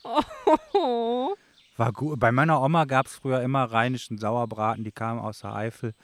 [0.02, 1.36] Oh.
[1.80, 2.20] War gut.
[2.20, 5.94] Bei meiner Oma gab es früher immer rheinischen Sauerbraten, die kamen aus der Eifel.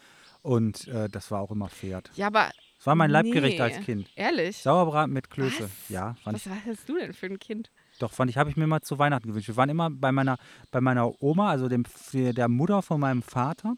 [0.40, 2.10] Und äh, das war auch immer Pferd.
[2.16, 3.60] Ja, aber Das war mein Leibgericht Nee.
[3.62, 4.08] als Kind.
[4.16, 4.56] ehrlich.
[4.56, 5.64] Sauerbraten mit Klöße.
[5.64, 5.88] Was?
[5.90, 7.70] Ja, fand ich, Was hast du denn für ein Kind?
[7.98, 9.48] doch, fand ich, habe ich mir mal zu Weihnachten gewünscht.
[9.48, 10.38] Wir waren immer bei meiner,
[10.70, 13.74] bei meiner Oma, also dem, der Mutter von meinem Vater.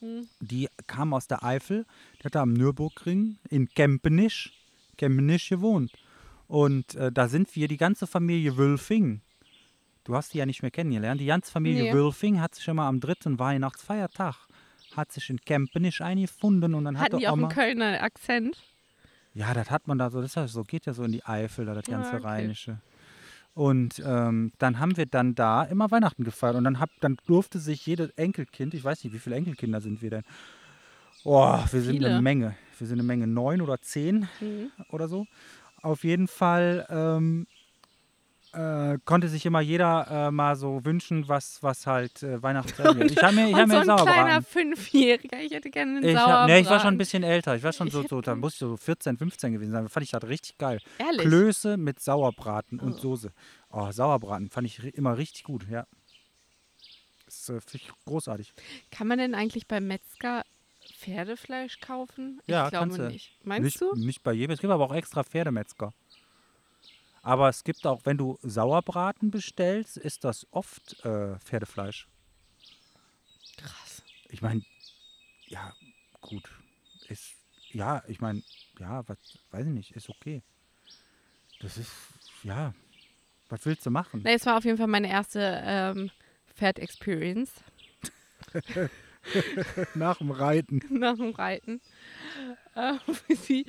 [0.00, 0.28] Hm.
[0.40, 1.84] Die kam aus der Eifel,
[2.20, 4.52] die hat da am Nürburgring in Kempenisch,
[4.96, 5.92] Kempenisch gewohnt.
[6.46, 9.20] Und äh, da sind wir, die ganze Familie Wülfing.
[10.08, 11.20] Du hast die ja nicht mehr kennengelernt.
[11.20, 11.92] Die ganze Familie Nee.
[11.92, 14.36] Wülfing hat sich immer am dritten Weihnachtsfeiertag,
[14.96, 17.48] hat sich in Kempenisch eingefunden und dann Hatten hat die auch Oma...
[17.48, 18.56] einen Kölner Akzent?
[19.34, 21.66] Ja, das hat man da so, das ja so geht ja so in die Eifel,
[21.66, 22.26] da das Ah, ganze okay.
[22.26, 22.80] Rheinische.
[23.52, 27.58] Und ähm, dann haben wir dann da immer Weihnachten gefeiert und dann, hab, dann durfte
[27.58, 30.22] sich jedes Enkelkind, ich weiß nicht, wie viele Enkelkinder sind wir denn?
[31.24, 32.08] Oh, wir sind Viele.
[32.08, 32.56] eine Menge.
[32.78, 34.70] wir sind eine Menge, neun oder zehn Mhm.
[34.88, 35.26] oder so.
[35.82, 37.46] Auf jeden Fall ähm,
[38.52, 43.10] äh, konnte sich immer jeder äh, mal so wünschen, was, was halt äh, wird.
[43.10, 44.42] Ich habe mir, ich hab Und mir so ein kleiner Sauerbraten.
[44.44, 46.40] Fünfjähriger, ich hätte gerne einen Ich, Sauerbraten.
[46.40, 47.56] hab, nee, ich war schon ein bisschen älter.
[47.56, 49.88] Ich war schon so, so da muss ich so 14, 15 gewesen sein.
[49.88, 50.80] Fand ich das richtig geil.
[50.98, 51.20] Ehrlich?
[51.22, 52.98] Klöße mit Sauerbraten und Oh.
[52.98, 53.32] Soße.
[53.70, 55.86] Oh, Sauerbraten fand ich immer richtig gut, ja.
[57.26, 58.52] Das äh, finde ich großartig.
[58.90, 60.42] Kann man denn eigentlich beim Metzger
[60.98, 62.40] Pferdefleisch kaufen?
[62.46, 63.02] Ja, ich glaube kannst du.
[63.08, 63.32] nicht.
[63.44, 63.94] Meinst nicht, du?
[63.94, 64.54] Nicht bei jedem.
[64.54, 65.92] Es gibt aber auch extra Pferdemetzger.
[67.28, 72.08] Aber es gibt auch, wenn du Sauerbraten bestellst, ist das oft äh, Pferdefleisch.
[73.58, 74.02] Krass.
[74.30, 74.62] Ich meine,
[75.46, 75.74] ja,
[76.22, 76.48] gut.
[77.06, 77.34] Ist,
[77.68, 78.42] ja, ich meine,
[78.78, 79.18] ja, was,
[79.50, 80.42] weiß ich nicht, ist okay.
[81.60, 81.92] Das ist,
[82.44, 82.72] ja,
[83.50, 84.22] was willst du machen?
[84.22, 86.10] Nee, es war auf jeden Fall meine erste ähm,
[86.54, 87.52] Pferd-Experience
[89.94, 90.80] Nach dem Reiten.
[90.88, 91.82] nach dem Reiten.
[92.74, 92.94] Äh,
[93.48, 93.66] die,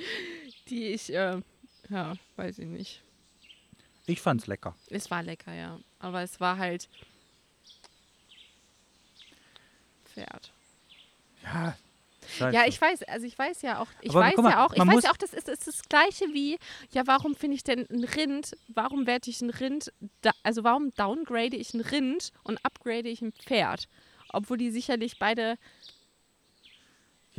[0.69, 1.41] die ich, äh,
[1.89, 3.03] ja, weiß ich nicht.
[4.09, 4.75] Ich fand's lecker.
[4.89, 5.79] Es war lecker, ja.
[5.99, 6.89] Aber es war halt
[10.05, 10.51] Pferd.
[11.43, 11.77] Ja.
[12.39, 14.73] halt Ja, ich weiß, also ich weiß ja auch, ich Aber weiß mal, ja auch,
[14.73, 16.57] ich weiß ja auch, das ist, ist das gleiche wie,
[16.91, 19.91] ja, warum finde ich denn ein Rind, warum werte ich ein Rind,
[20.21, 23.87] da, also warum downgrade ich ein Rind und upgrade ich ein Pferd?
[24.31, 25.57] Obwohl die sicherlich beide,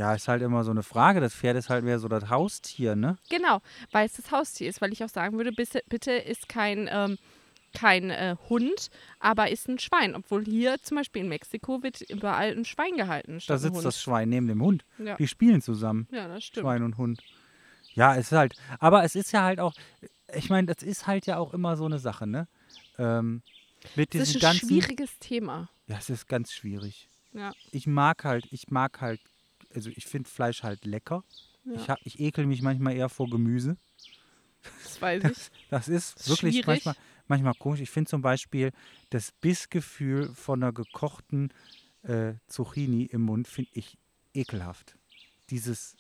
[0.01, 1.21] Ja, ist halt immer so eine Frage.
[1.21, 3.19] Das Pferd ist halt mehr so das Haustier, ne?
[3.29, 3.61] genau,
[3.93, 7.19] weil es das Haustier ist, weil ich auch sagen würde, bitte, bitte ist kein, ähm,
[7.75, 8.89] kein äh, Hund,
[9.19, 10.15] aber ist ein Schwein.
[10.15, 13.41] Obwohl hier zum Beispiel in Mexiko wird überall ein Schwein gehalten.
[13.47, 14.87] Da sitzt das Schwein neben dem Hund.
[14.97, 15.17] Ja.
[15.17, 16.09] Die spielen zusammen.
[16.11, 16.65] ja, das stimmt.
[16.65, 17.23] Schwein und Hund.
[17.93, 19.75] Ja, es ist halt, aber es ist ja halt auch,
[20.35, 22.49] ich meine, das ist halt ja auch immer so eine Sache, ne?
[22.97, 23.43] Ähm,
[23.97, 24.67] mit Das ist ein ganzen.
[24.71, 25.69] schwieriges Thema.
[25.89, 27.11] Ja, es ist ganz schwierig.
[27.35, 27.53] Ja.
[27.71, 29.21] Ich mag halt, ich mag halt,
[29.75, 31.25] also ich finde Fleisch halt lecker.
[31.65, 31.73] Ja.
[31.75, 33.77] Ich, hab, ich ekel mich manchmal eher vor Gemüse.
[34.83, 35.51] Das weiß ich.
[35.71, 36.67] Das ist Ist wirklich schwierig.
[36.67, 36.95] manchmal,
[37.29, 37.81] manchmal komisch.
[37.81, 38.73] Ich finde zum Beispiel
[39.11, 41.53] das Bissgefühl von einer gekochten
[42.03, 43.97] äh, Zucchini im Mund, finde ich
[44.35, 44.97] ekelhaft.
[45.51, 45.97] Dieses,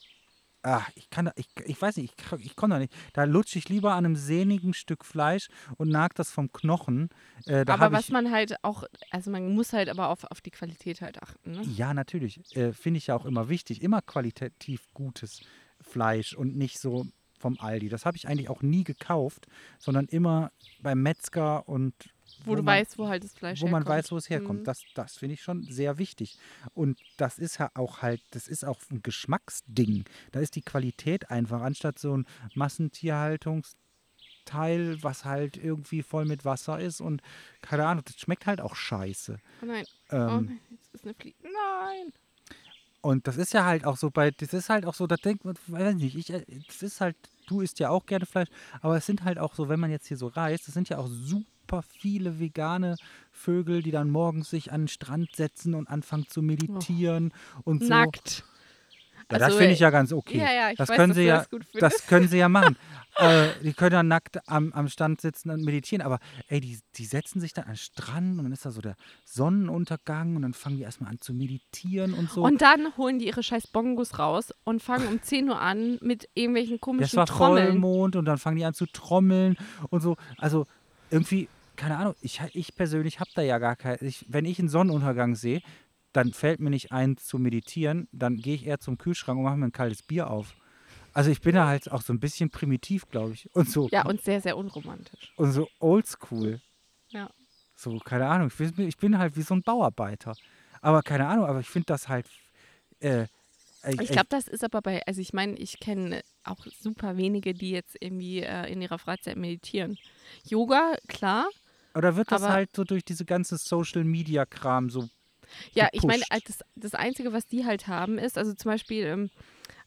[0.62, 2.92] ah, ich kann, da- ich, ich weiß nicht, ich, kann- ich komme da nicht.
[3.12, 7.08] Da lutsche ich lieber an einem sehnigen Stück Fleisch und nag das vom Knochen.
[7.46, 10.40] Äh, da aber was ich, man halt auch, also man muss halt aber auf, auf
[10.40, 11.52] die Qualität halt achten.
[11.52, 11.62] Ne?
[11.62, 12.40] Ja, natürlich.
[12.56, 13.82] Äh, Finde ich ja auch immer wichtig.
[13.82, 15.40] Immer qualitativ gutes
[15.80, 17.06] Fleisch und nicht so
[17.38, 17.88] vom Aldi.
[17.88, 19.46] Das habe ich eigentlich auch nie gekauft,
[19.78, 20.52] sondern immer
[20.82, 21.94] beim Metzger und
[22.44, 23.88] Wo, du man, weißt, wo halt das Fleisch wo man herkommt.
[23.88, 24.60] weiß, wo es herkommt.
[24.60, 24.64] Mhm.
[24.64, 26.38] Das, das finde ich schon sehr wichtig.
[26.74, 30.04] Und das ist ja auch halt, das ist auch ein Geschmacksding.
[30.32, 36.80] Da ist die Qualität einfach, anstatt so ein Massentierhaltungsteil, was halt irgendwie voll mit Wasser
[36.80, 37.22] ist und
[37.62, 39.38] keine Ahnung, das schmeckt halt auch scheiße.
[39.62, 41.36] Oh nein, oh Ähm, nein, jetzt ist eine Fliege.
[41.42, 42.12] Nein.
[43.02, 45.44] Und das ist ja halt auch so bei, das ist halt auch so, da denkt
[45.44, 47.16] man, weiß nicht, ich, äh, das ist halt,
[47.46, 48.48] du isst ja auch gerne Fleisch,
[48.82, 50.98] aber es sind halt auch so, wenn man jetzt hier so reist, es sind ja
[50.98, 51.46] auch super
[51.88, 52.96] viele vegane
[53.30, 57.32] Vögel, die dann morgens sich an den Strand setzen und anfangen zu meditieren
[57.64, 57.88] und so.
[57.88, 58.44] Nackt.
[59.32, 60.38] Ja, das Also, finde ich ja ganz okay.
[60.38, 61.48] Ja, ja, ich das weiß, können sie ja, das
[61.78, 62.76] das können sie ja machen.
[63.16, 66.18] äh, die können ja nackt am, am Stand sitzen und meditieren, aber
[66.48, 68.96] ey, die, die setzen sich dann an den Strand und dann ist da so der
[69.24, 72.42] Sonnenuntergang und dann fangen die erstmal an zu meditieren und so.
[72.42, 76.28] Und dann holen die ihre scheiß Bongos raus und fangen um 10 Uhr an mit
[76.34, 77.66] irgendwelchen Das komischen war Trommeln.
[77.68, 79.56] Vollmond und dann fangen die an zu trommeln
[79.90, 80.16] und so.
[80.38, 80.66] Also
[81.10, 81.48] irgendwie,
[81.80, 83.96] keine Ahnung, ich, ich persönlich habe da ja gar kein.
[84.02, 85.62] Ich, wenn ich einen Sonnenuntergang sehe,
[86.12, 89.56] dann fällt mir nicht ein zu meditieren, dann gehe ich eher zum Kühlschrank und mache
[89.56, 90.54] mir ein kaltes Bier auf.
[91.14, 93.48] Also ich bin da halt auch so ein bisschen primitiv, glaube ich.
[93.54, 95.32] Und so, Ja, und sehr, sehr unromantisch.
[95.36, 96.60] und so oldschool.
[97.08, 97.30] Ja.
[97.74, 98.48] So, keine Ahnung.
[98.58, 100.34] Ich bin, ich bin halt wie so ein Bauarbeiter.
[100.82, 102.26] Aber keine Ahnung, aber ich finde das halt.
[103.00, 103.26] Äh, äh,
[104.00, 107.70] Ich glaube, das ist aber bei, also ich meine, ich kenne auch super wenige, die
[107.70, 109.96] jetzt irgendwie äh, in ihrer Freizeit meditieren.
[110.44, 111.48] Yoga, klar.
[111.94, 115.08] Oder wird das aber- halt so durch diese ganze Social Media Kram so
[115.72, 116.48] Ja, ich meine, gepusht.
[116.48, 119.30] das, das Einzige, was die halt haben, ist, also zum Beispiel, ähm,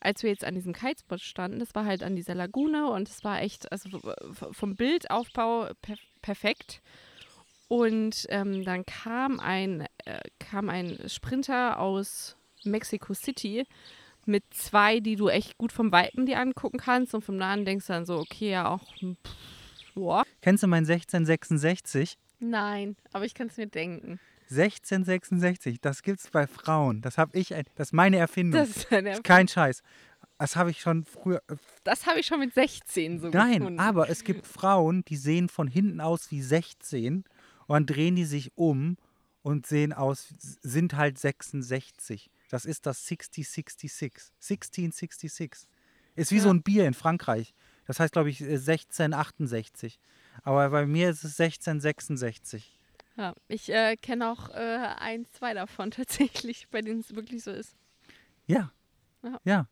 [0.02, 3.24] als wir jetzt an diesem Kitespot standen, das war halt an dieser Lagune und es
[3.24, 4.02] war echt, also
[4.52, 6.82] vom Bildaufbau per perfekt.
[7.70, 13.66] Und ähm, dann kam ein, äh, kam ein Sprinter aus Mexico City
[14.26, 17.88] mit zwei, die du echt gut vom Weiten dir angucken kannst und vom Nahen denkst
[17.88, 19.34] du dann so, okay, ja auch, hm, pff,
[19.96, 20.24] boah.
[20.42, 22.18] Kennst du mein 1666?
[22.40, 24.20] Nein, aber ich kann es mir denken.
[24.50, 27.02] 1666, das gibt's bei Frauen.
[27.02, 28.62] Das habe ich, ein- das ist meine Erfindung.
[28.62, 29.82] Das, ist eine, Kein Scheiß.
[30.38, 31.42] Das habe ich schon früher.
[31.48, 33.80] äh, das habe ich schon mit 16 so Nein, gefunden.
[33.80, 37.24] aber es gibt Frauen, die sehen von hinten aus wie 16
[37.68, 38.98] und dann drehen die sich um
[39.42, 42.30] und sehen aus, sind halt 66.
[42.50, 44.12] Das ist das 6066.
[44.42, 45.52] 1666.
[46.16, 46.42] Ist wie Ja.
[46.44, 47.54] so ein Bier in Frankreich.
[47.86, 50.00] Das heißt, glaube ich, äh, 1668.
[50.44, 52.80] Aber bei mir ist es 1666.
[53.16, 57.52] Ja, ich äh, kenne auch äh, ein, zwei davon tatsächlich, bei denen es wirklich so
[57.52, 57.76] ist.
[58.48, 58.72] Ja.
[59.24, 59.40] Ja.
[59.46, 59.68] Ja.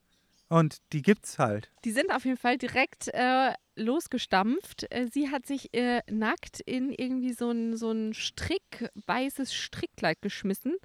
[0.48, 1.72] Und die gibt's halt.
[1.86, 4.86] Die sind auf jeden Fall direkt äh, losgestampft.
[4.92, 10.22] Äh, sie hat sich äh, nackt in irgendwie so ein, so ein Strick, weißes Strickkleid
[10.22, 10.76] geschmissen.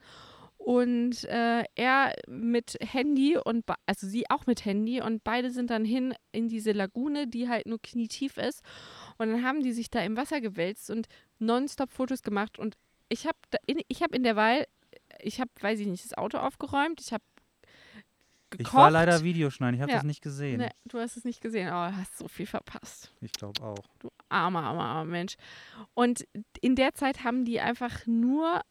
[0.67, 5.85] Und äh, er mit Handy und also sie auch mit Handy und beide sind dann
[5.85, 8.63] hin in diese Lagune, die halt nur knietief ist.
[9.17, 11.07] Und dann haben die sich da im Wasser gewälzt und
[11.39, 12.59] nonstop Fotos gemacht.
[12.59, 12.77] Und
[13.09, 14.67] ich habe in, ich hab in der Weile,
[15.21, 17.23] ich habe, weiß ich nicht, das Auto aufgeräumt, ich habe
[18.51, 18.67] gekocht.
[18.67, 19.99] Ich war leider Videoschneiden, ich habe Ja.
[19.99, 20.59] das nicht gesehen.
[20.59, 23.13] Nee, du hast es nicht gesehen, aber du hast so viel verpasst.
[23.21, 23.85] Ich glaube auch.
[24.01, 25.37] Du armer, armer, armer Mensch.
[25.95, 26.27] Und
[26.61, 28.63] in der Zeit haben die einfach nur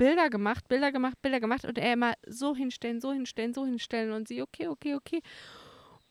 [0.00, 4.12] Bilder gemacht, Bilder gemacht, Bilder gemacht und er immer so hinstellen, so hinstellen, so hinstellen
[4.12, 5.20] und sie, okay, okay, okay.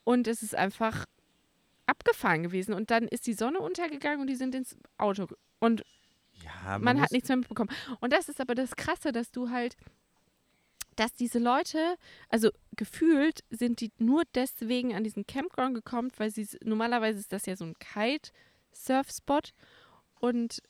[0.04, 1.08] Und es ist einfach
[1.88, 2.76] abgefahren gewesen.
[2.76, 5.26] Und dann ist die Sonne untergegangen und die sind ins Auto.
[5.58, 5.84] Und
[6.44, 7.72] Ja, man, man hat nichts mehr mitbekommen.
[8.00, 9.76] Und das ist aber das Krasse, dass du halt,
[10.96, 11.96] dass diese Leute,
[12.30, 17.48] also gefühlt sind die nur deswegen an diesen Campground gekommen, weil sie, normalerweise ist das
[17.48, 19.50] ja so ein Kite-Surf-Spot
[20.20, 20.62] und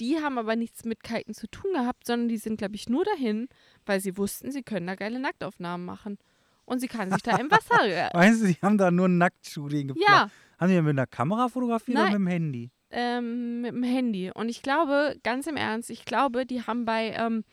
[0.00, 3.04] die haben aber nichts mit Kiten zu tun gehabt, sondern die sind, glaube ich, nur
[3.04, 3.48] dahin,
[3.86, 6.18] weil sie wussten, sie können da geile Nacktaufnahmen machen.
[6.64, 8.10] Und sie kann sich da im Wasser.
[8.14, 10.06] Meinst du, die haben da nur ein Nacktshooting geplant?
[10.08, 12.12] ja, Haben die denn mit einer Kamera fotografiert oder Nein.
[12.12, 12.70] mit dem Handy?
[12.90, 14.30] ähm, mit dem Handy.
[14.34, 17.44] Und ich glaube, ganz im Ernst, ich glaube, die haben bei ähm,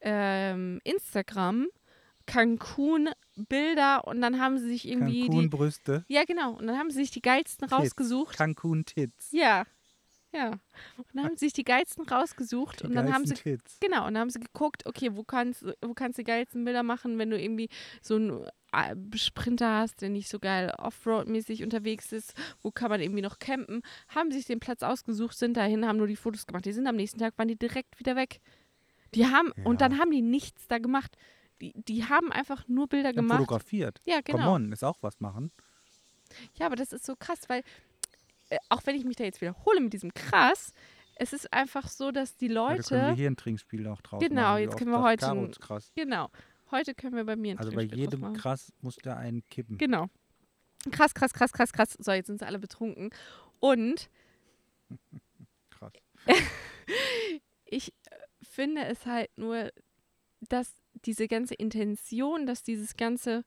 [0.00, 1.66] ähm, Instagram
[2.26, 3.08] Cancun
[3.48, 5.48] Bilder und dann haben sie sich irgendwie Cancun die.
[5.48, 6.52] Brüste, Ja, genau.
[6.52, 7.78] Und dann haben sie sich die geilsten Tits.
[7.80, 8.36] rausgesucht.
[8.36, 9.30] Cancun Tits.
[9.32, 9.64] Ja.
[10.32, 10.48] Ja.
[10.96, 13.78] Und dann haben sie sich die geilsten rausgesucht Die und dann haben sie Tits.
[13.80, 16.82] Genau, und dann haben sie geguckt, okay, wo kannst, wo kannst du die geilsten Bilder
[16.82, 17.68] machen, wenn du irgendwie
[18.00, 18.46] so einen
[19.14, 23.82] Sprinter hast, der nicht so geil Offroad-mäßig unterwegs ist, wo kann man irgendwie noch campen,
[24.08, 26.64] haben sich den Platz ausgesucht, sind dahin, haben nur die Fotos gemacht.
[26.64, 28.40] Die sind am nächsten Tag, waren die direkt wieder weg.
[29.14, 29.64] Die haben, Ja.
[29.64, 31.14] und dann haben die nichts da gemacht.
[31.60, 33.40] Die, die haben einfach nur Bilder Ja, gemacht.
[33.40, 34.00] Fotografiert.
[34.06, 34.54] Ja, Come genau.
[34.54, 35.52] on, ist auch was machen.
[36.54, 37.62] Ja, aber das ist so krass, weil,
[38.68, 40.72] auch wenn ich mich da jetzt wiederhole mit diesem krass,
[41.16, 43.06] es ist einfach so, dass die Ja, da können Leute.
[43.08, 44.62] wir hier ein Trinkspiel auch draus Genau, machen.
[44.62, 45.92] jetzt können wir heute ist krass.
[45.94, 46.30] genau.
[46.70, 48.34] Heute können wir bei mir ein Also bei Trinkspiel draus jedem machen.
[48.36, 49.76] krass muss der einen kippen.
[49.78, 50.06] Genau.
[50.90, 51.96] Krass, krass, krass, krass, krass.
[52.00, 53.10] So, jetzt sind sie alle betrunken.
[53.60, 54.08] Und
[55.70, 55.92] Krass.
[57.66, 59.70] ich äh, finde es halt nur,
[60.40, 60.74] dass
[61.04, 63.44] diese ganze Intention, dass dieses ganze,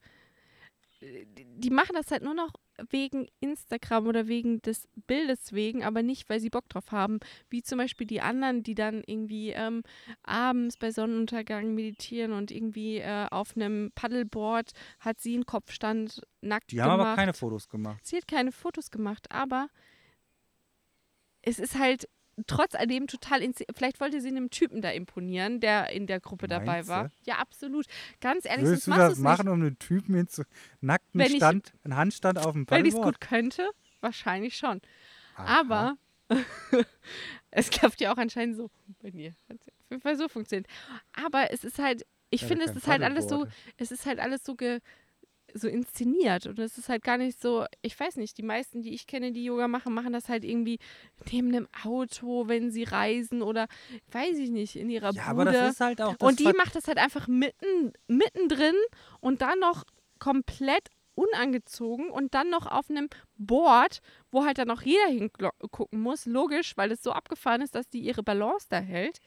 [1.01, 2.53] äh, die machen das halt nur noch
[2.89, 7.19] wegen Instagram oder wegen des Bildes wegen, aber nicht, weil sie Bock drauf haben.
[7.49, 9.83] Wie zum Beispiel die anderen, die dann irgendwie ähm,
[10.23, 16.71] abends bei Sonnenuntergang meditieren und irgendwie äh, auf einem Paddleboard hat sie einen Kopfstand nackt
[16.71, 17.07] Die haben gemacht.
[17.07, 18.05] aber keine Fotos gemacht.
[18.05, 19.69] Sie hat keine Fotos gemacht, aber
[21.41, 22.07] es ist halt
[22.47, 23.41] trotz alledem total.
[23.75, 27.03] Vielleicht wollte sie einem Typen da imponieren, der in der Gruppe dabei Meinst war.
[27.05, 27.11] du?
[27.25, 27.85] Ja, absolut.
[28.21, 30.43] Ganz ehrlich, Würdest sonst du das machen, um einen Typen hin zu
[30.81, 32.71] nackten Wenn ich- Stand, einen Handstand auf dem nicht.
[32.71, 33.69] Wenn ich es gut könnte,
[34.01, 34.81] wahrscheinlich schon.
[35.35, 35.59] Aha.
[35.59, 35.97] Aber
[37.51, 38.69] es klappt ja auch anscheinend so
[39.01, 39.35] bei dir.
[39.49, 40.67] Hat auf jeden Fall so funktioniert.
[41.13, 43.45] Aber es ist halt, ich Ja, finde, es ist halt alles so,
[43.77, 44.79] es ist halt alles so ge,
[45.57, 48.93] so inszeniert und es ist halt gar nicht so, ich weiß nicht, die meisten, die
[48.93, 50.79] ich kenne, die Yoga machen, machen das halt irgendwie
[51.31, 53.67] neben einem Auto, wenn sie reisen oder
[54.11, 55.41] weiß ich nicht, in ihrer Ja, Bude.
[55.41, 58.75] aber das ist halt auch und die macht das halt einfach mitten, mittendrin
[59.21, 59.85] und dann noch
[60.19, 63.99] komplett unangezogen und dann noch auf einem Board,
[64.31, 66.25] wo halt dann noch jeder hingucken muss.
[66.25, 69.19] Logisch, weil es so abgefahren ist, dass die ihre Balance da hält.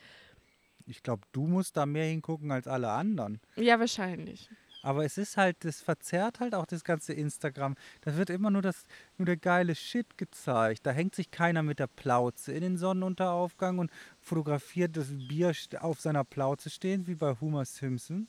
[0.84, 3.40] Ich glaube, du musst da mehr hingucken als alle anderen.
[3.56, 4.50] Ja, wahrscheinlich.
[4.82, 7.74] Aber es ist halt, das verzerrt halt auch das ganze Instagram.
[8.02, 8.84] Da wird immer nur, das,
[9.16, 10.86] nur der geile Shit gezeigt.
[10.86, 16.00] Da hängt sich keiner mit der Plauze in den Sonnenuntergaufgang und fotografiert das Bier auf
[16.00, 18.28] seiner Plauze stehen, wie bei Homer Simpson.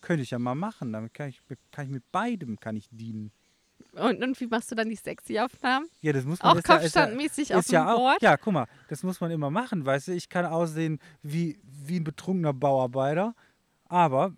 [0.00, 0.92] Könnte ich ja mal machen.
[0.94, 1.40] Damit kann ich,
[1.70, 3.30] kann ich mit beidem kann ich dienen.
[3.92, 5.86] Und, und wie machst du dann die sexy Aufnahmen?
[6.00, 8.22] Ja, das muss man Auch ist ja- ja- kopfstandmäßig auf ja dem auch, Board?
[8.22, 10.12] Ja, guck mal, das muss man immer machen, weißt du.
[10.12, 13.34] Ich kann aussehen wie, wie ein betrunkener Bauarbeiter,
[13.90, 14.32] aber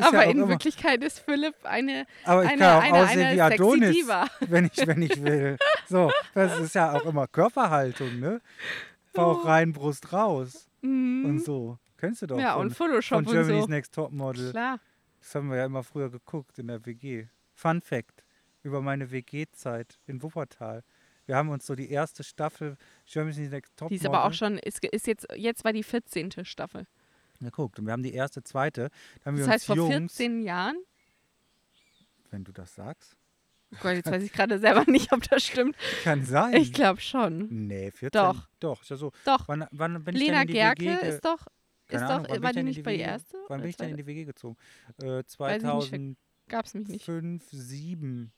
[0.00, 3.18] Aber ja in immer, Wirklichkeit ist Philipp eine, aber ich eine, kann auch eine, aussehen
[3.20, 4.26] eine wie sexy Adonis, Diva.
[4.40, 5.56] wenn ich, wenn ich will.
[5.88, 8.40] So, das ist ja auch immer Körperhaltung, ne?
[9.12, 11.24] Bauch rein, Brust raus Mhm.
[11.26, 11.78] und so.
[11.98, 13.68] Kennst du doch Ja, von, und Photoshop von und Germany's so.
[13.68, 14.50] Next Topmodel.
[14.52, 14.78] Klar.
[15.20, 17.26] Das haben wir ja immer früher geguckt in der WG.
[17.52, 18.24] Fun Fact
[18.62, 20.82] über meine WG-Zeit in Wuppertal.
[21.26, 22.76] Wir haben uns so die erste Staffel
[23.06, 26.44] Germany's Next Topmodel Die ist aber auch schon, ist, ist jetzt, jetzt war die 14.
[26.44, 26.86] Staffel.
[27.44, 27.78] Geguckt.
[27.78, 28.90] Und wir haben die erste, zweite.
[29.24, 30.76] Das heißt, vor Jungs, 14 Jahren,
[32.30, 33.16] wenn du das sagst.
[33.72, 35.76] Oh Gott, jetzt weiß ich gerade selber nicht, ob das stimmt.
[36.02, 36.54] Kann sein.
[36.54, 37.48] Ich glaube schon.
[37.66, 38.10] Nee, 14.
[38.10, 38.48] Doch.
[38.58, 39.12] Doch, ist ja so.
[39.24, 39.46] Doch.
[39.48, 41.46] Wann, wann bin ich Lena denn in die Gerke WG ist doch,
[41.88, 43.36] ist Ahnung, doch, war ich die denn nicht bei WG erste?
[43.48, 44.56] Wann bin ich denn in die WG gezogen?
[45.02, 46.18] Äh, Weiß ich nicht, 2005,
[46.48, 47.06] Gab's mich nicht.
[47.50, 48.32] 7.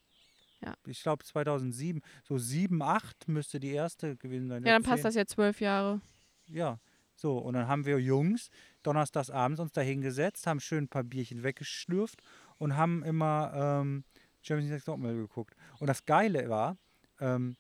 [0.61, 0.75] Ja.
[0.87, 2.03] Ich glaube 2007.
[2.23, 4.65] So 7, 8 müsste die erste gewesen sein.
[4.65, 6.01] Ja, dann passt das ja zwölf Jahre.
[6.47, 6.79] Ja.
[7.23, 8.51] So, und dann haben wir Jungs
[8.83, 12.21] donnerstags abends uns da hingesetzt, haben schön ein paar Bierchen weggeschlürft
[12.59, 14.03] und haben immer ähm,
[14.43, 15.55] Germany's Next Topmodel geguckt.
[15.79, 16.77] Und das Geile war,
[17.21, 17.55] ähm,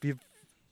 [0.00, 0.16] wir,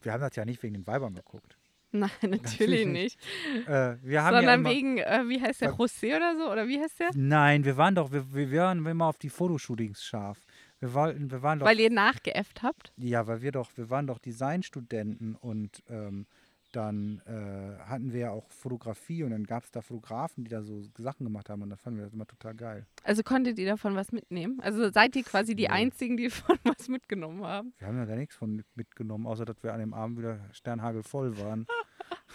[0.01, 1.55] wir haben das ja nicht wegen den Weibern geguckt.
[1.91, 3.19] Nein, natürlich nicht.
[3.67, 6.51] Äh, wir haben ja Sondern immer, wegen, äh, wie heißt der, José oder so?
[6.51, 7.11] Oder wie heißt der?
[7.13, 10.39] Nein, wir waren doch, wir, wir waren immer auf die Fotoshootings scharf.
[10.79, 12.91] Wir wollten, wir waren doch, Weil ihr nachgeäfft habt?
[12.97, 16.25] ja, weil wir doch, wir waren doch Designstudenten und ähm,
[16.71, 20.61] dann äh, hatten wir ja auch Fotografie und dann gab es da Fotografen, die da
[20.63, 22.85] so Sachen gemacht haben und da fanden wir das immer total geil.
[23.03, 24.59] Also konntet ihr davon was mitnehmen?
[24.61, 25.69] Also seid ihr quasi die Nee.
[25.69, 27.73] Einzigen, die von was mitgenommen haben?
[27.77, 30.39] Wir haben ja da nichts von mit- mitgenommen, außer dass wir an dem Abend wieder
[30.53, 31.65] sternhagelvoll waren.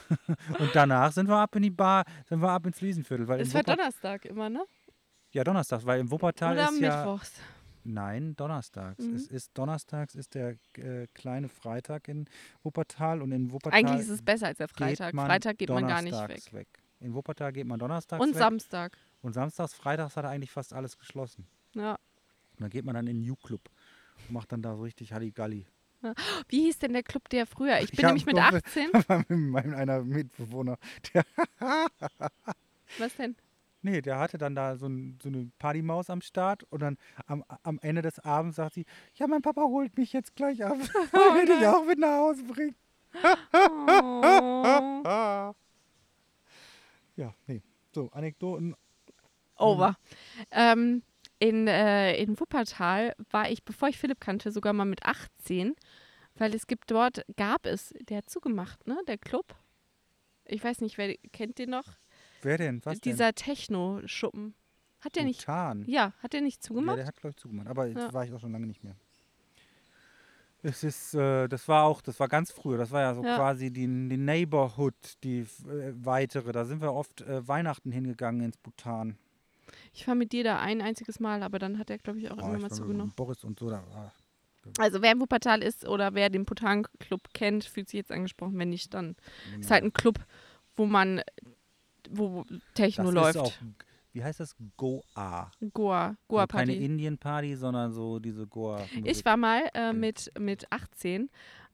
[0.58, 3.26] und danach sind wir ab in die Bar, sind wir ab ins Fliesenviertel.
[3.28, 4.64] Weil Es in war Donnerstag immer, ne?
[5.32, 6.96] Ja, donnerstags, weil im Wuppertal Oder ist ja.
[7.04, 7.32] Mittwochs?
[7.88, 9.04] Nein, donnerstags.
[9.04, 9.14] Mhm.
[9.14, 12.26] Es ist donnerstags ist der äh, kleine Freitag in
[12.62, 15.14] Wuppertal und in Wuppertal Eigentlich ist es besser als der geht Freitag.
[15.14, 16.52] man Freitag geht man gar nicht weg.
[16.52, 16.68] weg.
[17.00, 18.96] In Wuppertal geht man donnerstags Und weg Samstag.
[19.22, 21.46] und samstags, freitags hat er eigentlich fast alles geschlossen.
[21.74, 21.92] Ja.
[21.92, 23.60] Und dann geht man dann in den U-Club
[24.28, 25.66] und macht dann da so richtig Halligalli.
[26.48, 27.80] Wie hieß denn der Club der früher?
[27.80, 28.90] Ich bin hab nämlich mit Kumpel- 18.
[29.08, 30.78] war mit meinem einer Mitbewohner.
[31.12, 31.24] Der,
[32.98, 33.36] Was denn?
[33.86, 37.44] Nee, der hatte dann da so, ein, so eine Partymaus am Start und dann am,
[37.62, 38.84] am Ende des Abends sagt sie,
[39.14, 40.76] ja, mein Papa holt mich jetzt gleich ab.
[41.12, 41.74] Oh will dich nein.
[41.74, 42.74] auch mit nach Hause bringen.
[45.04, 45.54] Oh.
[47.18, 47.62] Ja, nee.
[47.94, 48.76] So, Anekdoten.
[49.56, 49.96] Over.
[50.50, 51.02] Ähm,
[51.38, 55.74] in, äh, in Wuppertal war ich, bevor ich Philipp kannte, sogar mal mit 18,
[56.34, 59.54] weil es gibt dort, gab es, der hat zugemacht, ne, der Club.
[60.44, 61.86] Ich weiß nicht, wer kennt den noch?
[62.46, 62.80] Wer denn?
[62.84, 64.54] Was Dieser Techno-Schuppen.
[65.00, 65.26] Hat der denn?
[65.30, 65.84] nicht, Bhutan.
[65.88, 66.96] ja, hat der nicht Ja, zugemacht?
[66.98, 67.66] der hat, glaube ich, zugemacht.
[67.66, 68.12] Aber jetzt Ja.
[68.12, 68.94] war ich auch schon lange nicht mehr.
[70.62, 73.34] Es ist, äh, das war auch, das war ganz früher, das war ja so Ja.
[73.34, 74.94] quasi die, die Neighborhood,
[75.24, 76.52] die äh, weitere.
[76.52, 79.18] Da sind wir oft äh, Weihnachten hingegangen ins Bhutan.
[79.92, 82.36] Ich war mit dir da ein einziges Mal, aber dann hat er, glaube ich, auch
[82.38, 83.12] Oh, immer mal war zugenommen.
[83.16, 83.70] Boris und so.
[83.70, 84.12] Da, ah.
[84.78, 88.56] Also wer in Wuppertal ist oder wer den Putan-Club kennt, fühlt sich jetzt angesprochen.
[88.56, 89.16] Wenn nicht, dann
[89.60, 90.20] ist halt ein Club,
[90.76, 91.22] wo man,
[92.10, 92.44] wo
[92.74, 93.36] Techno das läuft.
[93.36, 93.52] ist auch,
[94.12, 94.56] wie heißt das?
[94.76, 95.02] Goa.
[95.14, 96.84] Goa, Also keine Goa-Party.
[96.84, 98.80] Indien-Party, sondern so diese Goa.
[99.04, 101.28] Ich war mal äh, mit, mit 18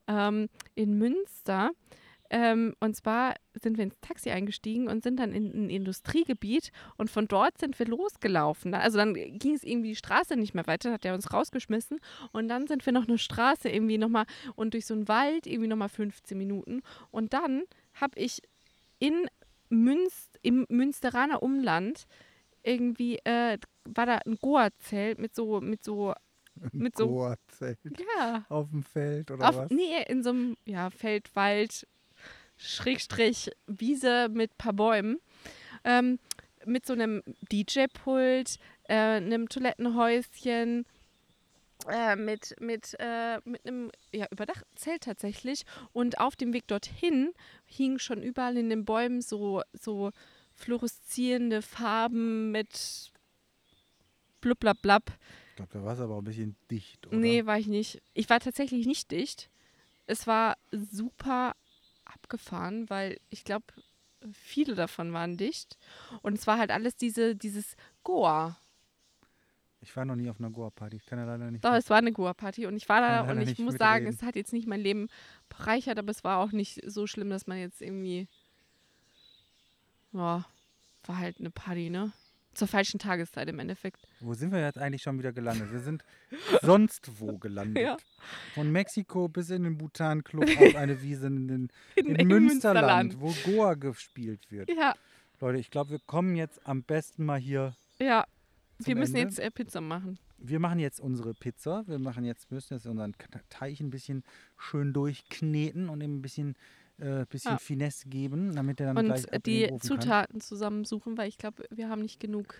[0.09, 1.71] ähm, in Münster.
[2.35, 7.11] Ähm, und zwar sind wir ins Taxi eingestiegen und sind dann in ein Industriegebiet und
[7.11, 8.73] von dort sind wir losgelaufen.
[8.73, 12.01] Also dann ging es irgendwie die Straße nicht mehr weiter, hat er uns rausgeschmissen
[12.33, 14.25] und dann sind wir noch eine Straße irgendwie nochmal
[14.57, 16.81] und durch so einen Wald irgendwie nochmal 15 Minuten
[17.11, 17.65] und dann
[18.01, 18.41] habe ich
[18.99, 19.27] in
[19.73, 22.05] Münst, im Münsteraner Umland
[22.63, 26.15] irgendwie, äh, war da ein Goa-Zelt mit so, mit so,
[26.73, 27.79] mit so- Goa-Zelt
[28.17, 29.71] ja, auf dem Feld oder auf, was?
[29.71, 31.87] nee, in so einem ja, Feld, Wald,
[32.57, 35.19] Schrägstrich, Wiese mit paar Bäumen.
[35.85, 36.19] Ähm,
[36.65, 40.85] mit so einem DJ-Pult, äh, einem Toilettenhäuschen,
[41.89, 45.65] äh, mit, mit, äh, mit einem ja, überdachten Zelt tatsächlich.
[45.93, 47.33] Und auf dem Weg dorthin
[47.65, 50.11] hingen schon überall in den Bäumen so, so
[50.55, 53.13] fluoreszierende Farben mit
[54.41, 55.11] blublablab.
[55.51, 57.17] Ich glaube, da war es aber auch ein bisschen dicht, oder?
[57.17, 58.03] Nee, war ich nicht.
[58.15, 59.51] Ich war tatsächlich nicht dicht.
[60.07, 61.55] Es war super
[62.05, 63.67] abgefahren, weil ich glaube,
[64.33, 65.79] viele davon waren dicht.
[66.23, 68.59] Und es war halt alles diese, dieses Goa.
[69.83, 70.97] Ich war noch nie auf einer Goa-Party.
[70.97, 71.65] Ich kann ja leider nicht.
[71.65, 74.21] Doch, es war eine Goa-Party und ich war da leider und ich muss sagen, mitreden.
[74.21, 75.09] es hat jetzt nicht mein Leben
[75.49, 78.29] bereichert, aber es war auch nicht so schlimm, dass man jetzt irgendwie.
[80.13, 80.45] Ja,
[81.05, 82.13] war halt eine Party, ne?
[82.55, 84.07] Zur falschen Tageszeit im Endeffekt.
[84.21, 85.73] Wo sind wir jetzt eigentlich schon wieder gelandet?
[85.73, 86.05] Wir sind
[86.63, 87.83] sonst wo gelandet.
[87.83, 87.97] Ja.
[88.55, 93.35] Von Mexiko bis in den Bhutan-Club auf eine Wiese in, den, in, in Münsterland, wo
[93.45, 94.69] Goa gespielt wird.
[94.71, 94.95] Ja,
[95.41, 97.75] Leute, ich glaube, wir kommen jetzt am besten mal hier.
[97.99, 98.25] ja.
[98.87, 99.29] Wir müssen Ende.
[99.29, 100.19] jetzt äh, Pizza machen.
[100.39, 101.85] Wir machen jetzt unsere Pizza.
[101.87, 103.15] Wir machen jetzt, müssen jetzt unseren
[103.49, 104.25] Teig ein bisschen
[104.59, 106.57] schön durchkneten und ihm ein bisschen,
[106.99, 107.59] äh, bisschen Ja.
[107.59, 110.01] Finesse geben, damit er dann und gleich die Ofen kann.
[110.01, 112.55] Zutaten zusammensuchen, weil ich glaube, wir haben nicht genug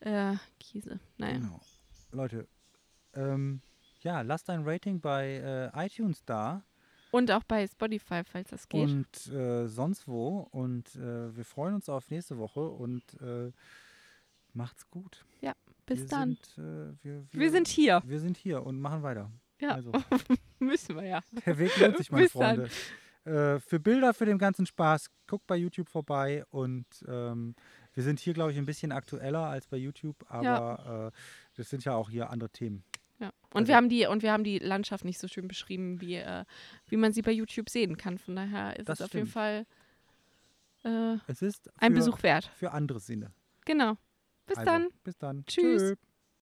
[0.00, 0.98] äh, Käse.
[1.18, 1.34] Naja.
[1.38, 1.60] Genau.
[2.12, 2.46] Leute,
[3.14, 3.60] ähm,
[4.02, 6.62] ja, lasst ein Rating bei äh, iTunes da
[7.10, 8.88] Und auch bei Spotify, falls das geht.
[8.88, 10.48] und äh, sonst wo.
[10.52, 13.50] Und äh, wir freuen uns auf nächste Woche und äh,
[14.58, 15.24] macht's gut.
[15.40, 15.54] Ja.
[15.86, 16.36] Bis wir dann.
[16.54, 18.02] Sind, äh, wir, Wir sind hier.
[18.04, 19.30] Wir sind hier und machen weiter.
[19.60, 19.90] Ja, Also,
[20.58, 21.20] müssen wir ja.
[21.46, 22.32] der Weg lohnt sich, meine Bis.
[22.32, 22.68] Freunde.
[23.24, 27.54] Äh, für Bilder, für den ganzen Spaß, guckt bei YouTube vorbei und ähm,
[27.94, 31.18] wir sind hier, glaube ich, ein bisschen aktueller als bei YouTube, aber äh,
[31.56, 32.84] das sind ja auch hier andere Themen.
[33.18, 33.28] Ja.
[33.52, 36.14] Und Also- wir haben die und wir haben die Landschaft nicht so schön beschrieben, wie,
[36.16, 36.44] äh,
[36.86, 38.16] wie man sie bei YouTube sehen kann.
[38.18, 39.32] Von daher ist Das es auf jeden stimmt.
[39.34, 39.66] Fall
[40.84, 42.50] äh, Es ist ein für, Besuch wert.
[42.54, 43.32] für andere Sinne.
[43.64, 43.96] Genau.
[44.48, 44.88] Bis also, dann.
[45.04, 45.44] Bis dann.
[45.44, 45.82] Tschüss.
[45.82, 45.94] Tschö.